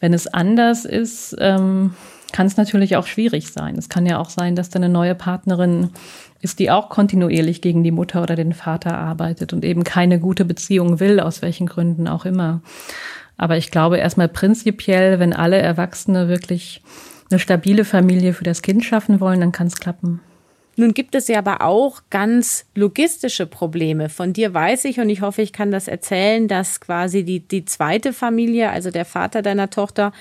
Wenn 0.00 0.12
es 0.12 0.26
anders 0.26 0.84
ist, 0.84 1.36
ähm, 1.38 1.94
kann 2.32 2.46
es 2.46 2.56
natürlich 2.56 2.96
auch 2.96 3.06
schwierig 3.06 3.52
sein. 3.52 3.76
Es 3.78 3.88
kann 3.88 4.04
ja 4.04 4.18
auch 4.18 4.30
sein, 4.30 4.56
dass 4.56 4.68
da 4.68 4.78
eine 4.78 4.88
neue 4.88 5.14
Partnerin 5.14 5.90
ist, 6.40 6.58
die 6.58 6.70
auch 6.70 6.90
kontinuierlich 6.90 7.62
gegen 7.62 7.82
die 7.82 7.90
Mutter 7.90 8.22
oder 8.22 8.36
den 8.36 8.52
Vater 8.52 8.96
arbeitet 8.96 9.52
und 9.52 9.64
eben 9.64 9.84
keine 9.84 10.20
gute 10.20 10.44
Beziehung 10.44 11.00
will, 11.00 11.20
aus 11.20 11.40
welchen 11.40 11.66
Gründen 11.66 12.08
auch 12.08 12.24
immer. 12.24 12.60
Aber 13.38 13.56
ich 13.56 13.70
glaube 13.70 13.98
erstmal 13.98 14.28
prinzipiell, 14.28 15.18
wenn 15.18 15.32
alle 15.32 15.58
Erwachsene 15.58 16.28
wirklich 16.28 16.82
eine 17.30 17.38
stabile 17.38 17.84
Familie 17.84 18.32
für 18.32 18.44
das 18.44 18.62
Kind 18.62 18.84
schaffen 18.84 19.20
wollen, 19.20 19.40
dann 19.40 19.52
kann 19.52 19.66
es 19.66 19.76
klappen. 19.76 20.20
Nun 20.78 20.92
gibt 20.92 21.14
es 21.14 21.26
ja 21.28 21.38
aber 21.38 21.62
auch 21.62 22.02
ganz 22.10 22.66
logistische 22.74 23.46
Probleme. 23.46 24.10
Von 24.10 24.34
dir 24.34 24.52
weiß 24.52 24.84
ich 24.84 25.00
und 25.00 25.08
ich 25.08 25.22
hoffe, 25.22 25.40
ich 25.40 25.54
kann 25.54 25.70
das 25.70 25.88
erzählen, 25.88 26.48
dass 26.48 26.80
quasi 26.80 27.24
die, 27.24 27.40
die 27.40 27.64
zweite 27.64 28.12
Familie, 28.12 28.70
also 28.70 28.90
der 28.90 29.06
Vater 29.06 29.40
deiner 29.40 29.70
Tochter, 29.70 30.12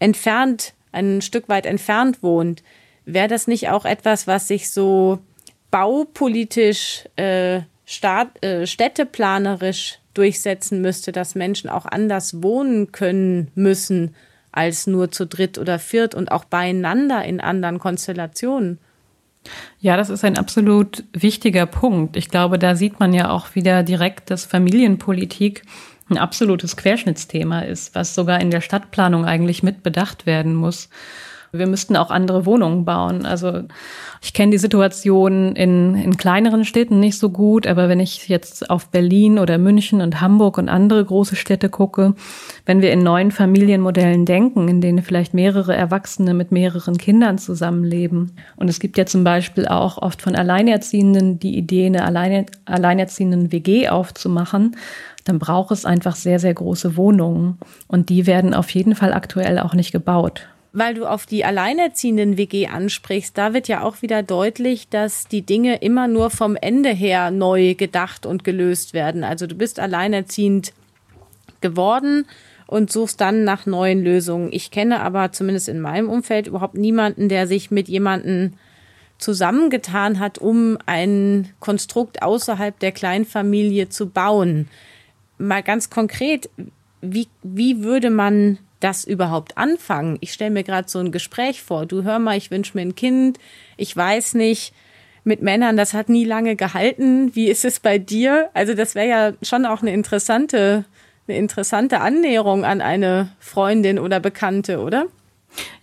entfernt, 0.00 0.74
ein 0.90 1.22
Stück 1.22 1.48
weit 1.48 1.66
entfernt 1.66 2.22
wohnt. 2.22 2.64
Wäre 3.04 3.28
das 3.28 3.46
nicht 3.46 3.68
auch 3.68 3.84
etwas, 3.84 4.26
was 4.26 4.48
sich 4.48 4.70
so 4.70 5.20
baupolitisch, 5.70 7.04
äh, 7.16 7.60
Staat, 7.84 8.42
äh, 8.44 8.66
städteplanerisch 8.66 9.98
durchsetzen 10.14 10.80
müsste, 10.80 11.12
dass 11.12 11.34
Menschen 11.34 11.70
auch 11.70 11.86
anders 11.86 12.42
wohnen 12.42 12.90
können 12.90 13.50
müssen 13.54 14.14
als 14.50 14.86
nur 14.86 15.10
zu 15.10 15.26
dritt 15.26 15.58
oder 15.58 15.78
viert 15.78 16.14
und 16.14 16.30
auch 16.30 16.44
beieinander 16.44 17.24
in 17.24 17.40
anderen 17.40 17.78
Konstellationen? 17.78 18.78
Ja, 19.80 19.96
das 19.96 20.10
ist 20.10 20.24
ein 20.24 20.38
absolut 20.38 21.04
wichtiger 21.12 21.66
Punkt. 21.66 22.16
Ich 22.16 22.28
glaube, 22.28 22.58
da 22.58 22.76
sieht 22.76 23.00
man 23.00 23.12
ja 23.12 23.30
auch 23.30 23.54
wieder 23.54 23.82
direkt, 23.82 24.30
dass 24.30 24.44
Familienpolitik 24.44 25.62
ein 26.08 26.18
absolutes 26.18 26.76
Querschnittsthema 26.76 27.60
ist, 27.60 27.94
was 27.94 28.14
sogar 28.14 28.40
in 28.40 28.50
der 28.50 28.60
Stadtplanung 28.60 29.24
eigentlich 29.24 29.62
mit 29.62 29.82
bedacht 29.82 30.26
werden 30.26 30.54
muss. 30.54 30.88
Wir 31.54 31.66
müssten 31.66 31.96
auch 31.96 32.10
andere 32.10 32.46
Wohnungen 32.46 32.86
bauen. 32.86 33.26
Also 33.26 33.64
ich 34.22 34.32
kenne 34.32 34.52
die 34.52 34.58
Situation 34.58 35.54
in, 35.54 35.94
in 35.94 36.16
kleineren 36.16 36.64
Städten 36.64 36.98
nicht 36.98 37.18
so 37.18 37.28
gut, 37.28 37.66
aber 37.66 37.90
wenn 37.90 38.00
ich 38.00 38.28
jetzt 38.28 38.70
auf 38.70 38.88
Berlin 38.88 39.38
oder 39.38 39.58
München 39.58 40.00
und 40.00 40.22
Hamburg 40.22 40.56
und 40.56 40.70
andere 40.70 41.04
große 41.04 41.36
Städte 41.36 41.68
gucke, 41.68 42.14
wenn 42.64 42.80
wir 42.80 42.90
in 42.90 43.02
neuen 43.02 43.30
Familienmodellen 43.30 44.24
denken, 44.24 44.66
in 44.66 44.80
denen 44.80 45.02
vielleicht 45.02 45.34
mehrere 45.34 45.76
Erwachsene 45.76 46.32
mit 46.32 46.52
mehreren 46.52 46.96
Kindern 46.96 47.36
zusammenleben. 47.36 48.32
Und 48.56 48.70
es 48.70 48.80
gibt 48.80 48.96
ja 48.96 49.04
zum 49.04 49.22
Beispiel 49.22 49.68
auch 49.68 49.98
oft 49.98 50.22
von 50.22 50.34
Alleinerziehenden 50.34 51.38
die 51.38 51.58
Idee, 51.58 51.84
eine 51.84 52.06
Alleine, 52.06 52.46
Alleinerziehenden 52.64 53.52
WG 53.52 53.90
aufzumachen 53.90 54.74
dann 55.24 55.38
braucht 55.38 55.70
es 55.70 55.84
einfach 55.84 56.16
sehr, 56.16 56.40
sehr 56.40 56.52
große 56.52 56.96
Wohnungen. 56.96 57.58
Und 57.86 58.08
die 58.08 58.26
werden 58.26 58.54
auf 58.54 58.70
jeden 58.70 58.96
Fall 58.96 59.12
aktuell 59.12 59.60
auch 59.60 59.72
nicht 59.72 59.92
gebaut 59.92 60.48
weil 60.72 60.94
du 60.94 61.06
auf 61.06 61.26
die 61.26 61.44
alleinerziehenden 61.44 62.36
WG 62.38 62.66
ansprichst, 62.68 63.36
da 63.36 63.52
wird 63.52 63.68
ja 63.68 63.82
auch 63.82 64.00
wieder 64.00 64.22
deutlich, 64.22 64.88
dass 64.88 65.28
die 65.28 65.42
Dinge 65.42 65.76
immer 65.76 66.08
nur 66.08 66.30
vom 66.30 66.56
Ende 66.56 66.90
her 66.90 67.30
neu 67.30 67.74
gedacht 67.74 68.24
und 68.24 68.42
gelöst 68.42 68.94
werden. 68.94 69.22
Also 69.22 69.46
du 69.46 69.54
bist 69.54 69.78
alleinerziehend 69.78 70.72
geworden 71.60 72.26
und 72.66 72.90
suchst 72.90 73.20
dann 73.20 73.44
nach 73.44 73.66
neuen 73.66 74.02
Lösungen. 74.02 74.48
Ich 74.50 74.70
kenne 74.70 75.00
aber 75.00 75.32
zumindest 75.32 75.68
in 75.68 75.80
meinem 75.80 76.08
Umfeld 76.08 76.46
überhaupt 76.46 76.76
niemanden, 76.76 77.28
der 77.28 77.46
sich 77.46 77.70
mit 77.70 77.88
jemandem 77.88 78.54
zusammengetan 79.18 80.18
hat, 80.18 80.38
um 80.38 80.78
ein 80.86 81.50
Konstrukt 81.60 82.22
außerhalb 82.22 82.78
der 82.78 82.92
Kleinfamilie 82.92 83.90
zu 83.90 84.08
bauen. 84.08 84.68
Mal 85.36 85.62
ganz 85.62 85.90
konkret, 85.90 86.48
wie, 87.02 87.28
wie 87.42 87.82
würde 87.84 88.10
man 88.10 88.58
das 88.82 89.04
überhaupt 89.04 89.56
anfangen? 89.58 90.18
Ich 90.20 90.32
stelle 90.32 90.50
mir 90.50 90.64
gerade 90.64 90.88
so 90.88 90.98
ein 90.98 91.12
Gespräch 91.12 91.62
vor. 91.62 91.86
Du 91.86 92.02
hör 92.02 92.18
mal, 92.18 92.36
ich 92.36 92.50
wünsche 92.50 92.76
mir 92.76 92.82
ein 92.82 92.94
Kind. 92.94 93.38
Ich 93.76 93.96
weiß 93.96 94.34
nicht, 94.34 94.74
mit 95.24 95.42
Männern, 95.42 95.76
das 95.76 95.94
hat 95.94 96.08
nie 96.08 96.24
lange 96.24 96.56
gehalten. 96.56 97.34
Wie 97.34 97.48
ist 97.48 97.64
es 97.64 97.80
bei 97.80 97.98
dir? 97.98 98.50
Also 98.54 98.74
das 98.74 98.94
wäre 98.94 99.08
ja 99.08 99.32
schon 99.42 99.66
auch 99.66 99.82
eine 99.82 99.92
interessante, 99.92 100.84
eine 101.28 101.36
interessante 101.36 102.00
Annäherung 102.00 102.64
an 102.64 102.80
eine 102.80 103.30
Freundin 103.38 103.98
oder 103.98 104.20
Bekannte, 104.20 104.80
oder? 104.80 105.06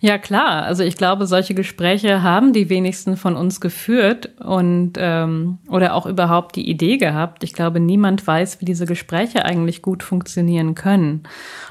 Ja, 0.00 0.18
klar. 0.18 0.64
Also 0.64 0.82
ich 0.82 0.96
glaube, 0.96 1.26
solche 1.26 1.54
Gespräche 1.54 2.22
haben 2.22 2.52
die 2.52 2.68
wenigsten 2.68 3.16
von 3.16 3.36
uns 3.36 3.60
geführt 3.60 4.30
und 4.40 4.94
ähm, 4.96 5.58
oder 5.68 5.94
auch 5.94 6.06
überhaupt 6.06 6.56
die 6.56 6.68
Idee 6.68 6.96
gehabt. 6.96 7.44
Ich 7.44 7.52
glaube, 7.52 7.80
niemand 7.80 8.26
weiß, 8.26 8.60
wie 8.60 8.64
diese 8.64 8.86
Gespräche 8.86 9.44
eigentlich 9.44 9.82
gut 9.82 10.02
funktionieren 10.02 10.74
können. 10.74 11.22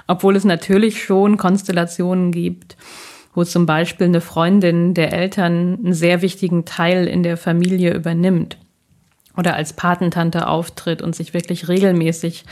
Obwohl 0.07 0.35
es 0.35 0.45
natürlich 0.45 1.03
schon 1.03 1.37
Konstellationen 1.37 2.31
gibt, 2.31 2.77
wo 3.33 3.43
zum 3.43 3.65
Beispiel 3.65 4.07
eine 4.07 4.21
Freundin 4.21 4.93
der 4.93 5.13
Eltern 5.13 5.79
einen 5.83 5.93
sehr 5.93 6.21
wichtigen 6.21 6.65
Teil 6.65 7.07
in 7.07 7.23
der 7.23 7.37
Familie 7.37 7.93
übernimmt 7.93 8.57
oder 9.37 9.55
als 9.55 9.73
Patentante 9.73 10.47
auftritt 10.47 11.01
und 11.01 11.15
sich 11.15 11.33
wirklich 11.33 11.67
regelmäßig 11.67 12.45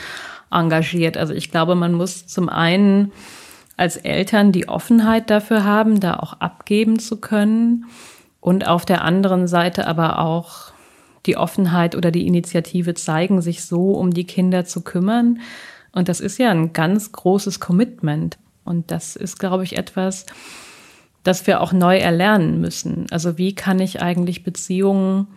engagiert. 0.52 1.18
Also 1.18 1.34
ich 1.34 1.52
glaube, 1.52 1.76
man 1.76 1.94
muss 1.94 2.28
zum 2.28 2.50
einen 2.50 3.12
als 3.78 3.96
Eltern 3.96 4.52
die 4.52 4.68
Offenheit 4.68 5.30
dafür 5.30 5.64
haben, 5.64 6.00
da 6.00 6.16
auch 6.16 6.34
abgeben 6.34 7.00
zu 7.00 7.22
können 7.22 7.86
und 8.42 8.68
auf 8.68 8.86
der 8.86 9.04
anderen 9.04 9.48
Seite 9.48 9.88
aber 9.88 10.20
auch 10.20 10.72
die 11.26 11.38
Offenheit 11.38 11.96
oder 11.96 12.10
die 12.10 12.26
Initiative 12.26 12.96
zeigen, 12.96 13.42
sich 13.42 13.64
so 13.64 13.92
um 13.92 14.12
die 14.12 14.26
Kinder 14.26 14.66
zu 14.66 14.82
kümmern. 14.82 15.40
Und 15.92 16.10
das 16.10 16.20
ist 16.20 16.38
ja 16.38 16.50
ein 16.50 16.74
ganz 16.74 17.12
großes 17.12 17.60
Commitment. 17.60 18.38
Und 18.64 18.92
das 18.92 19.16
ist, 19.16 19.38
glaube 19.40 19.64
ich, 19.64 19.78
etwas, 19.78 20.26
das 21.24 21.46
wir 21.46 21.62
auch 21.62 21.74
neu 21.74 21.98
erlernen 21.98 22.60
müssen. 22.62 23.06
Also 23.12 23.38
wie 23.38 23.54
kann 23.54 23.80
ich 23.80 24.02
eigentlich 24.02 24.44
Beziehungen 24.44 25.28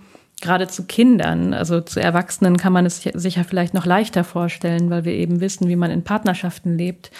gerade 0.41 0.69
zu 0.69 0.85
Kindern, 0.85 1.53
also 1.53 1.81
zu 1.81 2.01
Erwachsenen 2.01 2.57
kann 2.57 2.73
man 2.73 2.87
es 2.87 3.03
sich 3.03 3.37
ja 3.37 3.45
vielleicht 3.45 3.75
noch 3.75 3.85
leichter 3.85 4.25
vorstellen, 4.25 4.89
weil 4.89 5.05
wir 5.05 5.13
eben 5.13 5.41
wissen, 5.41 5.69
wie 5.69 5.77
man 5.77 5.91
in 5.91 6.03
Partnerschaften 6.03 6.79
lebt. 6.79 7.11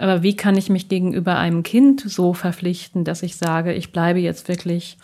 Aber 0.00 0.22
wie 0.22 0.34
kann 0.34 0.56
ich 0.56 0.70
mich 0.70 0.88
gegenüber 0.88 1.36
einem 1.36 1.62
Kind 1.62 2.00
so 2.00 2.32
verpflichten, 2.32 3.04
dass 3.04 3.22
ich 3.22 3.36
sage, 3.36 3.74
ich 3.74 3.92
bleibe 3.92 4.18
jetzt 4.18 4.48
wirklich 4.48 4.96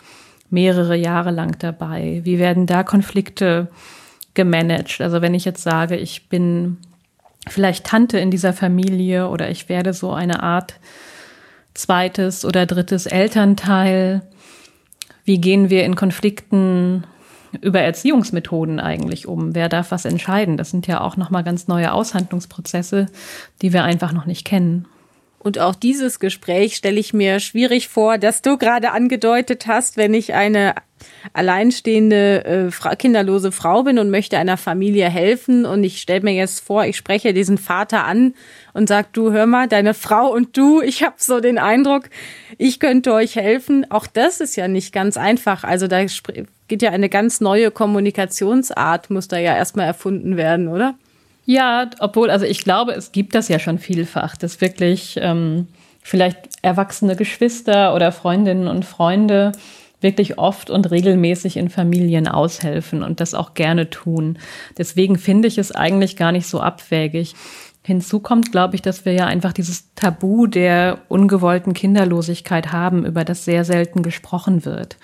mehrere 0.49 0.95
Jahre 0.95 1.29
lang 1.29 1.55
dabei? 1.59 2.21
Wie 2.23 2.39
werden 2.39 2.65
da 2.65 2.81
Konflikte 2.81 3.67
gemanagt? 4.33 4.99
Also 4.99 5.21
wenn 5.21 5.35
ich 5.35 5.45
jetzt 5.45 5.61
sage, 5.61 5.95
ich 5.97 6.29
bin 6.29 6.77
vielleicht 7.47 7.85
Tante 7.85 8.17
in 8.17 8.31
dieser 8.31 8.53
Familie 8.53 9.29
oder 9.29 9.51
ich 9.51 9.69
werde 9.69 9.93
so 9.93 10.13
eine 10.13 10.41
Art 10.41 10.79
zweites 11.75 12.43
oder 12.43 12.65
drittes 12.65 13.05
Elternteil. 13.05 14.23
Wie 15.25 15.39
gehen 15.39 15.69
wir 15.69 15.85
in 15.85 15.95
Konflikten 15.95 17.03
über 17.61 17.81
Erziehungsmethoden 17.81 18.79
eigentlich 18.79 19.27
um? 19.27 19.55
Wer 19.55 19.69
darf 19.69 19.91
was 19.91 20.05
entscheiden? 20.05 20.57
Das 20.57 20.71
sind 20.71 20.87
ja 20.87 21.01
auch 21.01 21.17
nochmal 21.17 21.43
ganz 21.43 21.67
neue 21.67 21.91
Aushandlungsprozesse, 21.91 23.07
die 23.61 23.73
wir 23.73 23.83
einfach 23.83 24.13
noch 24.13 24.25
nicht 24.25 24.45
kennen. 24.45 24.87
Und 25.39 25.59
auch 25.59 25.75
dieses 25.75 26.19
Gespräch 26.19 26.75
stelle 26.75 26.99
ich 26.99 27.13
mir 27.13 27.39
schwierig 27.39 27.87
vor, 27.87 28.17
dass 28.17 28.41
du 28.41 28.57
gerade 28.57 28.91
angedeutet 28.91 29.67
hast, 29.67 29.95
wenn 29.95 30.13
ich 30.13 30.33
eine 30.33 30.75
alleinstehende, 31.33 32.69
äh, 32.69 32.95
kinderlose 32.95 33.51
Frau 33.51 33.83
bin 33.83 33.99
und 33.99 34.09
möchte 34.09 34.37
einer 34.37 34.57
Familie 34.57 35.09
helfen 35.09 35.65
und 35.65 35.83
ich 35.83 36.01
stelle 36.01 36.21
mir 36.21 36.33
jetzt 36.33 36.61
vor, 36.61 36.85
ich 36.85 36.97
spreche 36.97 37.33
diesen 37.33 37.57
Vater 37.57 38.03
an 38.05 38.33
und 38.73 38.89
sag, 38.89 39.13
du 39.13 39.31
hör 39.31 39.45
mal, 39.45 39.67
deine 39.67 39.93
Frau 39.93 40.33
und 40.33 40.57
du, 40.57 40.81
ich 40.85 41.03
habe 41.03 41.15
so 41.17 41.39
den 41.39 41.59
Eindruck, 41.59 42.09
ich 42.57 42.79
könnte 42.79 43.13
euch 43.13 43.35
helfen. 43.35 43.89
Auch 43.91 44.07
das 44.07 44.41
ist 44.41 44.55
ja 44.55 44.67
nicht 44.67 44.91
ganz 44.91 45.17
einfach. 45.17 45.63
Also 45.63 45.87
da 45.87 45.99
geht 46.67 46.81
ja 46.81 46.91
eine 46.91 47.09
ganz 47.09 47.41
neue 47.41 47.71
Kommunikationsart, 47.71 49.09
muss 49.09 49.27
da 49.27 49.37
ja 49.37 49.55
erstmal 49.55 49.85
erfunden 49.85 50.37
werden, 50.37 50.67
oder? 50.67 50.95
Ja, 51.45 51.89
obwohl, 51.99 52.29
also 52.29 52.45
ich 52.45 52.59
glaube, 52.59 52.91
es 52.91 53.13
gibt 53.13 53.33
das 53.33 53.47
ja 53.47 53.57
schon 53.57 53.79
vielfach, 53.79 54.35
dass 54.35 54.59
wirklich 54.59 55.17
ähm, 55.21 55.67
vielleicht 56.01 56.37
erwachsene 56.61 57.15
Geschwister 57.15 57.95
oder 57.95 58.11
Freundinnen 58.11 58.67
und 58.67 58.83
Freunde 58.83 59.53
wirklich 60.01 60.37
oft 60.37 60.69
und 60.69 60.91
regelmäßig 60.91 61.57
in 61.57 61.69
Familien 61.69 62.27
aushelfen 62.27 63.01
und 63.01 63.19
das 63.19 63.33
auch 63.33 63.53
gerne 63.53 63.89
tun. 63.89 64.37
Deswegen 64.77 65.17
finde 65.17 65.47
ich 65.47 65.57
es 65.57 65.71
eigentlich 65.71 66.15
gar 66.17 66.31
nicht 66.31 66.47
so 66.47 66.59
abwägig. 66.59 67.33
Hinzu 67.81 68.19
kommt, 68.19 68.51
glaube 68.51 68.75
ich, 68.75 68.81
dass 68.81 69.05
wir 69.05 69.13
ja 69.13 69.25
einfach 69.25 69.53
dieses 69.53 69.93
Tabu 69.95 70.45
der 70.45 70.99
ungewollten 71.07 71.73
Kinderlosigkeit 71.73 72.71
haben, 72.73 73.05
über 73.05 73.23
das 73.23 73.45
sehr 73.45 73.63
selten 73.63 74.03
gesprochen 74.03 74.65
wird. 74.65 74.97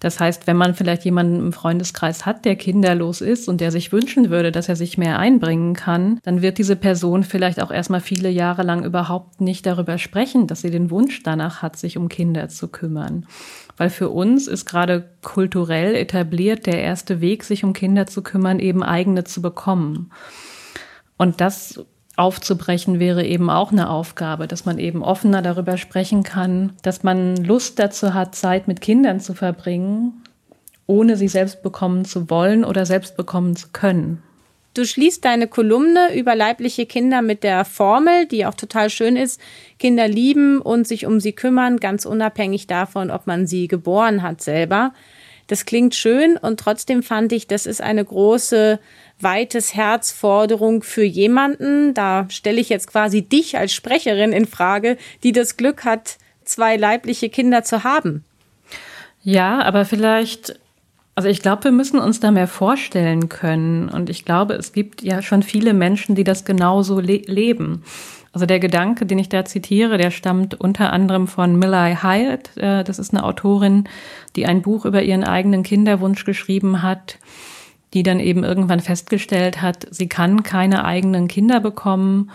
Das 0.00 0.20
heißt, 0.20 0.46
wenn 0.46 0.56
man 0.56 0.74
vielleicht 0.74 1.04
jemanden 1.04 1.40
im 1.40 1.52
Freundeskreis 1.52 2.24
hat, 2.24 2.44
der 2.44 2.56
kinderlos 2.56 3.20
ist 3.20 3.48
und 3.48 3.60
der 3.60 3.72
sich 3.72 3.90
wünschen 3.90 4.30
würde, 4.30 4.52
dass 4.52 4.68
er 4.68 4.76
sich 4.76 4.96
mehr 4.96 5.18
einbringen 5.18 5.74
kann, 5.74 6.20
dann 6.22 6.40
wird 6.40 6.58
diese 6.58 6.76
Person 6.76 7.24
vielleicht 7.24 7.60
auch 7.60 7.70
erstmal 7.70 8.00
viele 8.00 8.28
Jahre 8.28 8.62
lang 8.62 8.84
überhaupt 8.84 9.40
nicht 9.40 9.66
darüber 9.66 9.98
sprechen, 9.98 10.46
dass 10.46 10.60
sie 10.60 10.70
den 10.70 10.90
Wunsch 10.90 11.22
danach 11.22 11.62
hat, 11.62 11.76
sich 11.76 11.96
um 11.96 12.08
Kinder 12.08 12.48
zu 12.48 12.68
kümmern. 12.68 13.26
Weil 13.76 13.90
für 13.90 14.10
uns 14.10 14.46
ist 14.46 14.66
gerade 14.66 15.08
kulturell 15.22 15.94
etabliert 15.94 16.66
der 16.66 16.80
erste 16.80 17.20
Weg, 17.20 17.42
sich 17.42 17.64
um 17.64 17.72
Kinder 17.72 18.06
zu 18.06 18.22
kümmern, 18.22 18.60
eben 18.60 18.82
eigene 18.82 19.24
zu 19.24 19.42
bekommen. 19.42 20.10
Und 21.16 21.40
das 21.40 21.84
aufzubrechen 22.18 22.98
wäre 22.98 23.24
eben 23.24 23.48
auch 23.48 23.70
eine 23.70 23.88
Aufgabe, 23.88 24.48
dass 24.48 24.64
man 24.64 24.78
eben 24.78 25.02
offener 25.02 25.40
darüber 25.40 25.76
sprechen 25.76 26.24
kann, 26.24 26.72
dass 26.82 27.04
man 27.04 27.36
Lust 27.36 27.78
dazu 27.78 28.12
hat, 28.12 28.34
Zeit 28.34 28.66
mit 28.66 28.80
Kindern 28.80 29.20
zu 29.20 29.34
verbringen, 29.34 30.24
ohne 30.86 31.16
sie 31.16 31.28
selbst 31.28 31.62
bekommen 31.62 32.04
zu 32.04 32.28
wollen 32.28 32.64
oder 32.64 32.86
selbst 32.86 33.16
bekommen 33.16 33.54
zu 33.54 33.68
können. 33.72 34.22
Du 34.74 34.84
schließt 34.84 35.24
deine 35.24 35.48
Kolumne 35.48 36.14
über 36.14 36.34
leibliche 36.34 36.86
Kinder 36.86 37.22
mit 37.22 37.42
der 37.42 37.64
Formel, 37.64 38.26
die 38.26 38.46
auch 38.46 38.54
total 38.54 38.90
schön 38.90 39.16
ist. 39.16 39.40
Kinder 39.78 40.06
lieben 40.06 40.60
und 40.60 40.86
sich 40.86 41.06
um 41.06 41.20
sie 41.20 41.32
kümmern, 41.32 41.78
ganz 41.78 42.04
unabhängig 42.04 42.66
davon, 42.66 43.10
ob 43.10 43.26
man 43.26 43.46
sie 43.46 43.68
geboren 43.68 44.22
hat 44.22 44.40
selber. 44.40 44.92
Das 45.48 45.64
klingt 45.64 45.94
schön 45.94 46.36
und 46.36 46.60
trotzdem 46.60 47.02
fand 47.02 47.32
ich, 47.32 47.46
das 47.46 47.64
ist 47.64 47.80
eine 47.80 48.04
große 48.04 48.78
weites 49.20 49.74
Herzforderung 49.74 50.82
für 50.82 51.04
jemanden. 51.04 51.94
Da 51.94 52.26
stelle 52.30 52.60
ich 52.60 52.68
jetzt 52.68 52.88
quasi 52.88 53.22
dich 53.22 53.58
als 53.58 53.72
Sprecherin 53.72 54.32
in 54.32 54.46
Frage, 54.46 54.96
die 55.22 55.32
das 55.32 55.56
Glück 55.56 55.84
hat, 55.84 56.18
zwei 56.44 56.76
leibliche 56.76 57.28
Kinder 57.28 57.64
zu 57.64 57.84
haben. 57.84 58.24
Ja, 59.22 59.62
aber 59.62 59.84
vielleicht, 59.84 60.58
also 61.14 61.28
ich 61.28 61.42
glaube, 61.42 61.64
wir 61.64 61.72
müssen 61.72 61.98
uns 61.98 62.20
da 62.20 62.30
mehr 62.30 62.46
vorstellen 62.46 63.28
können. 63.28 63.88
Und 63.88 64.08
ich 64.08 64.24
glaube, 64.24 64.54
es 64.54 64.72
gibt 64.72 65.02
ja 65.02 65.22
schon 65.22 65.42
viele 65.42 65.74
Menschen, 65.74 66.14
die 66.14 66.24
das 66.24 66.44
genauso 66.44 67.00
le 67.00 67.22
leben. 67.26 67.84
Also 68.32 68.46
der 68.46 68.60
Gedanke, 68.60 69.04
den 69.04 69.18
ich 69.18 69.28
da 69.28 69.44
zitiere, 69.44 69.98
der 69.98 70.10
stammt 70.10 70.54
unter 70.54 70.92
anderem 70.92 71.26
von 71.26 71.58
Millai 71.58 71.96
Hyatt. 71.96 72.56
Äh, 72.56 72.84
das 72.84 72.98
ist 72.98 73.12
eine 73.12 73.24
Autorin, 73.24 73.88
die 74.36 74.46
ein 74.46 74.62
Buch 74.62 74.84
über 74.84 75.02
ihren 75.02 75.24
eigenen 75.24 75.62
Kinderwunsch 75.62 76.24
geschrieben 76.24 76.82
hat 76.82 77.18
die 77.94 78.02
dann 78.02 78.20
eben 78.20 78.44
irgendwann 78.44 78.80
festgestellt 78.80 79.62
hat, 79.62 79.86
sie 79.90 80.08
kann 80.08 80.42
keine 80.42 80.84
eigenen 80.84 81.28
Kinder 81.28 81.60
bekommen. 81.60 82.30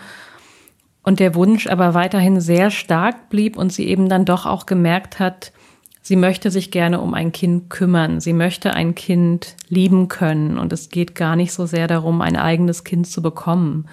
Und 1.02 1.20
der 1.20 1.34
Wunsch 1.34 1.66
aber 1.66 1.94
weiterhin 1.94 2.40
sehr 2.40 2.70
stark 2.70 3.28
blieb 3.28 3.56
und 3.56 3.72
sie 3.72 3.86
eben 3.86 4.08
dann 4.08 4.24
doch 4.24 4.46
auch 4.46 4.66
gemerkt 4.66 5.18
hat, 5.20 5.52
sie 6.00 6.16
möchte 6.16 6.50
sich 6.50 6.70
gerne 6.70 7.00
um 7.00 7.14
ein 7.14 7.30
Kind 7.32 7.70
kümmern, 7.70 8.20
sie 8.20 8.32
möchte 8.32 8.74
ein 8.74 8.94
Kind 8.94 9.54
lieben 9.68 10.08
können. 10.08 10.58
Und 10.58 10.72
es 10.72 10.88
geht 10.88 11.14
gar 11.14 11.36
nicht 11.36 11.52
so 11.52 11.66
sehr 11.66 11.86
darum, 11.86 12.20
ein 12.20 12.36
eigenes 12.36 12.84
Kind 12.84 13.06
zu 13.06 13.22
bekommen. 13.22 13.86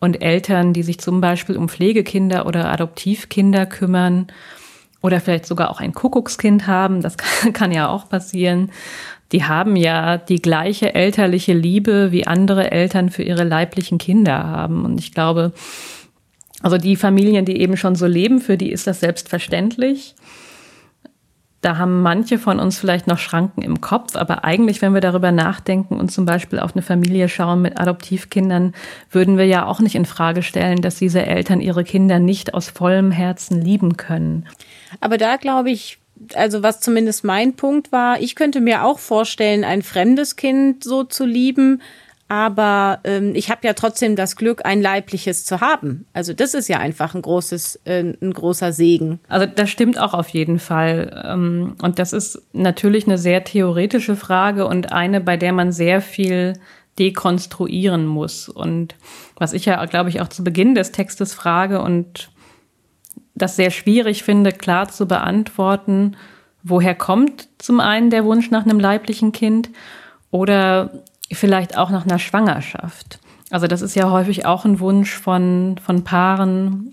Und 0.00 0.22
Eltern, 0.22 0.72
die 0.72 0.82
sich 0.82 0.98
zum 0.98 1.20
Beispiel 1.20 1.56
um 1.56 1.68
Pflegekinder 1.68 2.46
oder 2.46 2.72
Adoptivkinder 2.72 3.66
kümmern 3.66 4.28
oder 5.02 5.20
vielleicht 5.20 5.46
sogar 5.46 5.70
auch 5.70 5.80
ein 5.80 5.92
Kuckuckskind 5.92 6.66
haben, 6.66 7.02
das 7.02 7.16
kann, 7.52 7.70
ja 7.70 7.88
auch 7.88 8.08
passieren, 8.08 8.70
die 9.32 9.44
haben 9.44 9.76
ja 9.76 10.18
die 10.18 10.42
gleiche 10.42 10.94
elterliche 10.94 11.52
Liebe, 11.52 12.10
wie 12.12 12.26
andere 12.26 12.70
Eltern 12.70 13.10
für 13.10 13.22
ihre 13.22 13.44
leiblichen 13.44 13.98
Kinder 13.98 14.44
haben. 14.44 14.84
Und 14.84 14.98
ich 14.98 15.12
glaube, 15.12 15.52
also 16.62 16.78
die 16.78 16.96
Familien, 16.96 17.44
die 17.44 17.60
eben 17.60 17.76
schon 17.76 17.94
so 17.94 18.06
leben, 18.06 18.40
für 18.40 18.56
die 18.56 18.70
ist 18.70 18.86
das 18.86 19.00
selbstverständlich. 19.00 20.14
Da 21.62 21.76
haben 21.76 22.00
manche 22.00 22.38
von 22.38 22.58
uns 22.58 22.78
vielleicht 22.78 23.06
noch 23.06 23.18
Schranken 23.18 23.60
im 23.60 23.82
Kopf, 23.82 24.16
aber 24.16 24.44
eigentlich, 24.44 24.80
wenn 24.80 24.94
wir 24.94 25.02
darüber 25.02 25.30
nachdenken 25.30 26.00
und 26.00 26.10
zum 26.10 26.24
Beispiel 26.24 26.58
auf 26.58 26.74
eine 26.74 26.80
Familie 26.80 27.28
schauen 27.28 27.60
mit 27.60 27.78
Adoptivkindern, 27.78 28.72
würden 29.10 29.36
wir 29.36 29.44
ja 29.44 29.66
auch 29.66 29.80
nicht 29.80 29.94
in 29.94 30.06
Frage 30.06 30.42
stellen, 30.42 30.80
dass 30.80 30.96
diese 30.96 31.24
Eltern 31.24 31.60
ihre 31.60 31.84
Kinder 31.84 32.18
nicht 32.18 32.54
aus 32.54 32.70
vollem 32.70 33.10
Herzen 33.10 33.60
lieben 33.60 33.98
können. 33.98 34.46
Aber 35.00 35.18
da 35.18 35.36
glaube 35.36 35.70
ich, 35.70 35.98
also 36.34 36.62
was 36.62 36.80
zumindest 36.80 37.24
mein 37.24 37.54
Punkt 37.54 37.92
war, 37.92 38.20
ich 38.20 38.34
könnte 38.34 38.60
mir 38.60 38.84
auch 38.84 38.98
vorstellen, 38.98 39.64
ein 39.64 39.82
fremdes 39.82 40.36
Kind 40.36 40.84
so 40.84 41.04
zu 41.04 41.24
lieben, 41.24 41.80
aber 42.30 43.00
ähm, 43.02 43.34
ich 43.34 43.50
habe 43.50 43.66
ja 43.66 43.72
trotzdem 43.72 44.14
das 44.14 44.36
Glück, 44.36 44.64
ein 44.64 44.80
leibliches 44.80 45.44
zu 45.44 45.60
haben. 45.60 46.06
Also 46.12 46.32
das 46.32 46.54
ist 46.54 46.68
ja 46.68 46.78
einfach 46.78 47.16
ein 47.16 47.22
großes, 47.22 47.80
äh, 47.86 48.14
ein 48.22 48.32
großer 48.32 48.72
Segen. 48.72 49.18
Also 49.28 49.46
das 49.46 49.68
stimmt 49.68 49.98
auch 49.98 50.14
auf 50.14 50.28
jeden 50.28 50.60
Fall. 50.60 51.24
Ähm, 51.26 51.74
und 51.82 51.98
das 51.98 52.12
ist 52.12 52.40
natürlich 52.52 53.06
eine 53.06 53.18
sehr 53.18 53.42
theoretische 53.42 54.14
Frage 54.14 54.68
und 54.68 54.92
eine, 54.92 55.20
bei 55.20 55.36
der 55.36 55.52
man 55.52 55.72
sehr 55.72 56.00
viel 56.00 56.52
dekonstruieren 57.00 58.06
muss. 58.06 58.48
Und 58.48 58.94
was 59.36 59.52
ich 59.52 59.64
ja, 59.64 59.84
glaube 59.86 60.10
ich, 60.10 60.20
auch 60.20 60.28
zu 60.28 60.44
Beginn 60.44 60.76
des 60.76 60.92
Textes 60.92 61.34
frage 61.34 61.80
und 61.80 62.30
das 63.42 63.56
sehr 63.56 63.70
schwierig 63.70 64.22
finde, 64.22 64.52
klar 64.52 64.88
zu 64.88 65.06
beantworten, 65.06 66.16
woher 66.62 66.94
kommt 66.94 67.48
zum 67.58 67.80
einen 67.80 68.10
der 68.10 68.24
Wunsch 68.24 68.50
nach 68.50 68.64
einem 68.64 68.80
leiblichen 68.80 69.32
Kind 69.32 69.70
oder 70.30 70.90
vielleicht 71.32 71.76
auch 71.76 71.90
nach 71.90 72.04
einer 72.04 72.18
Schwangerschaft. 72.18 73.18
Also 73.50 73.66
das 73.66 73.82
ist 73.82 73.96
ja 73.96 74.10
häufig 74.10 74.46
auch 74.46 74.64
ein 74.64 74.80
Wunsch 74.80 75.12
von, 75.12 75.76
von 75.84 76.04
Paaren 76.04 76.92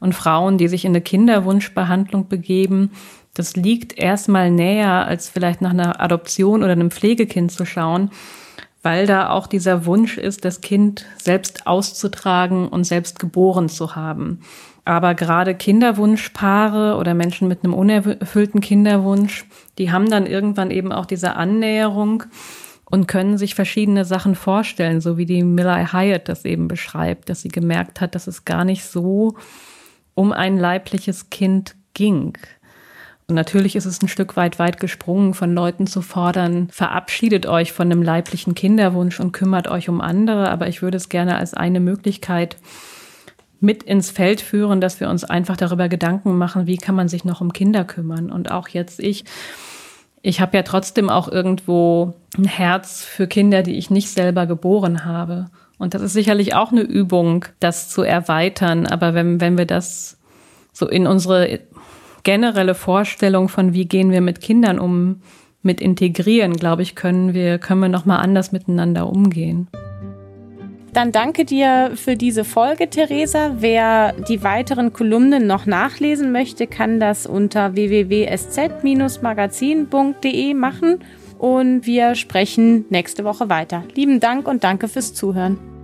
und 0.00 0.14
Frauen, 0.14 0.58
die 0.58 0.68
sich 0.68 0.84
in 0.84 0.92
eine 0.92 1.00
Kinderwunschbehandlung 1.00 2.28
begeben. 2.28 2.92
Das 3.34 3.56
liegt 3.56 3.98
erstmal 3.98 4.50
näher, 4.50 5.06
als 5.06 5.28
vielleicht 5.28 5.60
nach 5.60 5.70
einer 5.70 6.00
Adoption 6.00 6.62
oder 6.62 6.72
einem 6.72 6.90
Pflegekind 6.90 7.50
zu 7.50 7.64
schauen, 7.64 8.10
weil 8.82 9.06
da 9.06 9.30
auch 9.30 9.48
dieser 9.48 9.86
Wunsch 9.86 10.18
ist, 10.18 10.44
das 10.44 10.60
Kind 10.60 11.04
selbst 11.20 11.66
auszutragen 11.66 12.68
und 12.68 12.84
selbst 12.84 13.18
geboren 13.18 13.68
zu 13.68 13.96
haben. 13.96 14.40
Aber 14.88 15.14
gerade 15.14 15.54
Kinderwunschpaare 15.54 16.96
oder 16.96 17.12
Menschen 17.12 17.46
mit 17.46 17.62
einem 17.62 17.74
unerfüllten 17.74 18.62
Kinderwunsch, 18.62 19.44
die 19.76 19.92
haben 19.92 20.08
dann 20.08 20.24
irgendwann 20.24 20.70
eben 20.70 20.92
auch 20.92 21.04
diese 21.04 21.36
Annäherung 21.36 22.22
und 22.86 23.06
können 23.06 23.36
sich 23.36 23.54
verschiedene 23.54 24.06
Sachen 24.06 24.34
vorstellen, 24.34 25.02
so 25.02 25.18
wie 25.18 25.26
die 25.26 25.42
Miller 25.42 25.92
Hyatt 25.92 26.30
das 26.30 26.46
eben 26.46 26.68
beschreibt, 26.68 27.28
dass 27.28 27.42
sie 27.42 27.50
gemerkt 27.50 28.00
hat, 28.00 28.14
dass 28.14 28.26
es 28.26 28.46
gar 28.46 28.64
nicht 28.64 28.82
so 28.82 29.36
um 30.14 30.32
ein 30.32 30.56
leibliches 30.56 31.28
Kind 31.28 31.76
ging. 31.92 32.38
Und 33.26 33.34
natürlich 33.34 33.76
ist 33.76 33.84
es 33.84 34.00
ein 34.00 34.08
Stück 34.08 34.38
weit 34.38 34.58
weit 34.58 34.80
gesprungen, 34.80 35.34
von 35.34 35.54
Leuten 35.54 35.86
zu 35.86 36.00
fordern, 36.00 36.68
verabschiedet 36.70 37.44
euch 37.44 37.74
von 37.74 37.92
einem 37.92 38.02
leiblichen 38.02 38.54
Kinderwunsch 38.54 39.20
und 39.20 39.32
kümmert 39.32 39.68
euch 39.68 39.90
um 39.90 40.00
andere. 40.00 40.50
Aber 40.50 40.66
ich 40.66 40.80
würde 40.80 40.96
es 40.96 41.10
gerne 41.10 41.36
als 41.36 41.52
eine 41.52 41.78
Möglichkeit 41.78 42.56
mit 43.60 43.82
ins 43.82 44.10
Feld 44.10 44.40
führen, 44.40 44.80
dass 44.80 45.00
wir 45.00 45.08
uns 45.08 45.24
einfach 45.24 45.56
darüber 45.56 45.88
Gedanken 45.88 46.36
machen, 46.38 46.66
wie 46.66 46.76
kann 46.76 46.94
man 46.94 47.08
sich 47.08 47.24
noch 47.24 47.40
um 47.40 47.52
Kinder 47.52 47.84
kümmern. 47.84 48.30
Und 48.30 48.50
auch 48.50 48.68
jetzt 48.68 49.00
ich 49.00 49.24
ich 50.22 50.40
habe 50.40 50.56
ja 50.56 50.62
trotzdem 50.62 51.10
auch 51.10 51.28
irgendwo 51.28 52.14
ein 52.36 52.44
Herz 52.44 53.02
für 53.02 53.26
Kinder, 53.26 53.62
die 53.62 53.78
ich 53.78 53.90
nicht 53.90 54.10
selber 54.10 54.46
geboren 54.46 55.04
habe. 55.04 55.46
Und 55.78 55.94
das 55.94 56.02
ist 56.02 56.12
sicherlich 56.12 56.54
auch 56.54 56.72
eine 56.72 56.82
Übung, 56.82 57.44
das 57.60 57.88
zu 57.88 58.02
erweitern. 58.02 58.86
Aber 58.86 59.14
wenn, 59.14 59.40
wenn 59.40 59.56
wir 59.56 59.66
das 59.66 60.18
so 60.72 60.88
in 60.88 61.06
unsere 61.06 61.60
generelle 62.24 62.74
Vorstellung 62.74 63.48
von 63.48 63.72
wie 63.72 63.86
gehen 63.86 64.10
wir 64.10 64.20
mit 64.20 64.40
Kindern 64.40 64.78
um, 64.78 65.22
mit 65.62 65.80
integrieren, 65.80 66.54
glaube 66.54 66.82
ich, 66.82 66.94
können 66.94 67.32
wir, 67.32 67.58
können 67.58 67.80
wir 67.80 67.88
nochmal 67.88 68.18
anders 68.18 68.52
miteinander 68.52 69.08
umgehen. 69.08 69.68
Dann 70.92 71.12
danke 71.12 71.44
dir 71.44 71.92
für 71.94 72.16
diese 72.16 72.44
Folge, 72.44 72.90
Theresa. 72.90 73.52
Wer 73.58 74.14
die 74.28 74.42
weiteren 74.42 74.92
Kolumnen 74.92 75.46
noch 75.46 75.66
nachlesen 75.66 76.32
möchte, 76.32 76.66
kann 76.66 76.98
das 76.98 77.26
unter 77.26 77.74
www.sz-magazin.de 77.74 80.54
machen. 80.54 80.98
Und 81.38 81.86
wir 81.86 82.16
sprechen 82.16 82.86
nächste 82.90 83.22
Woche 83.24 83.48
weiter. 83.48 83.84
Lieben 83.94 84.18
Dank 84.18 84.48
und 84.48 84.64
danke 84.64 84.88
fürs 84.88 85.14
Zuhören. 85.14 85.77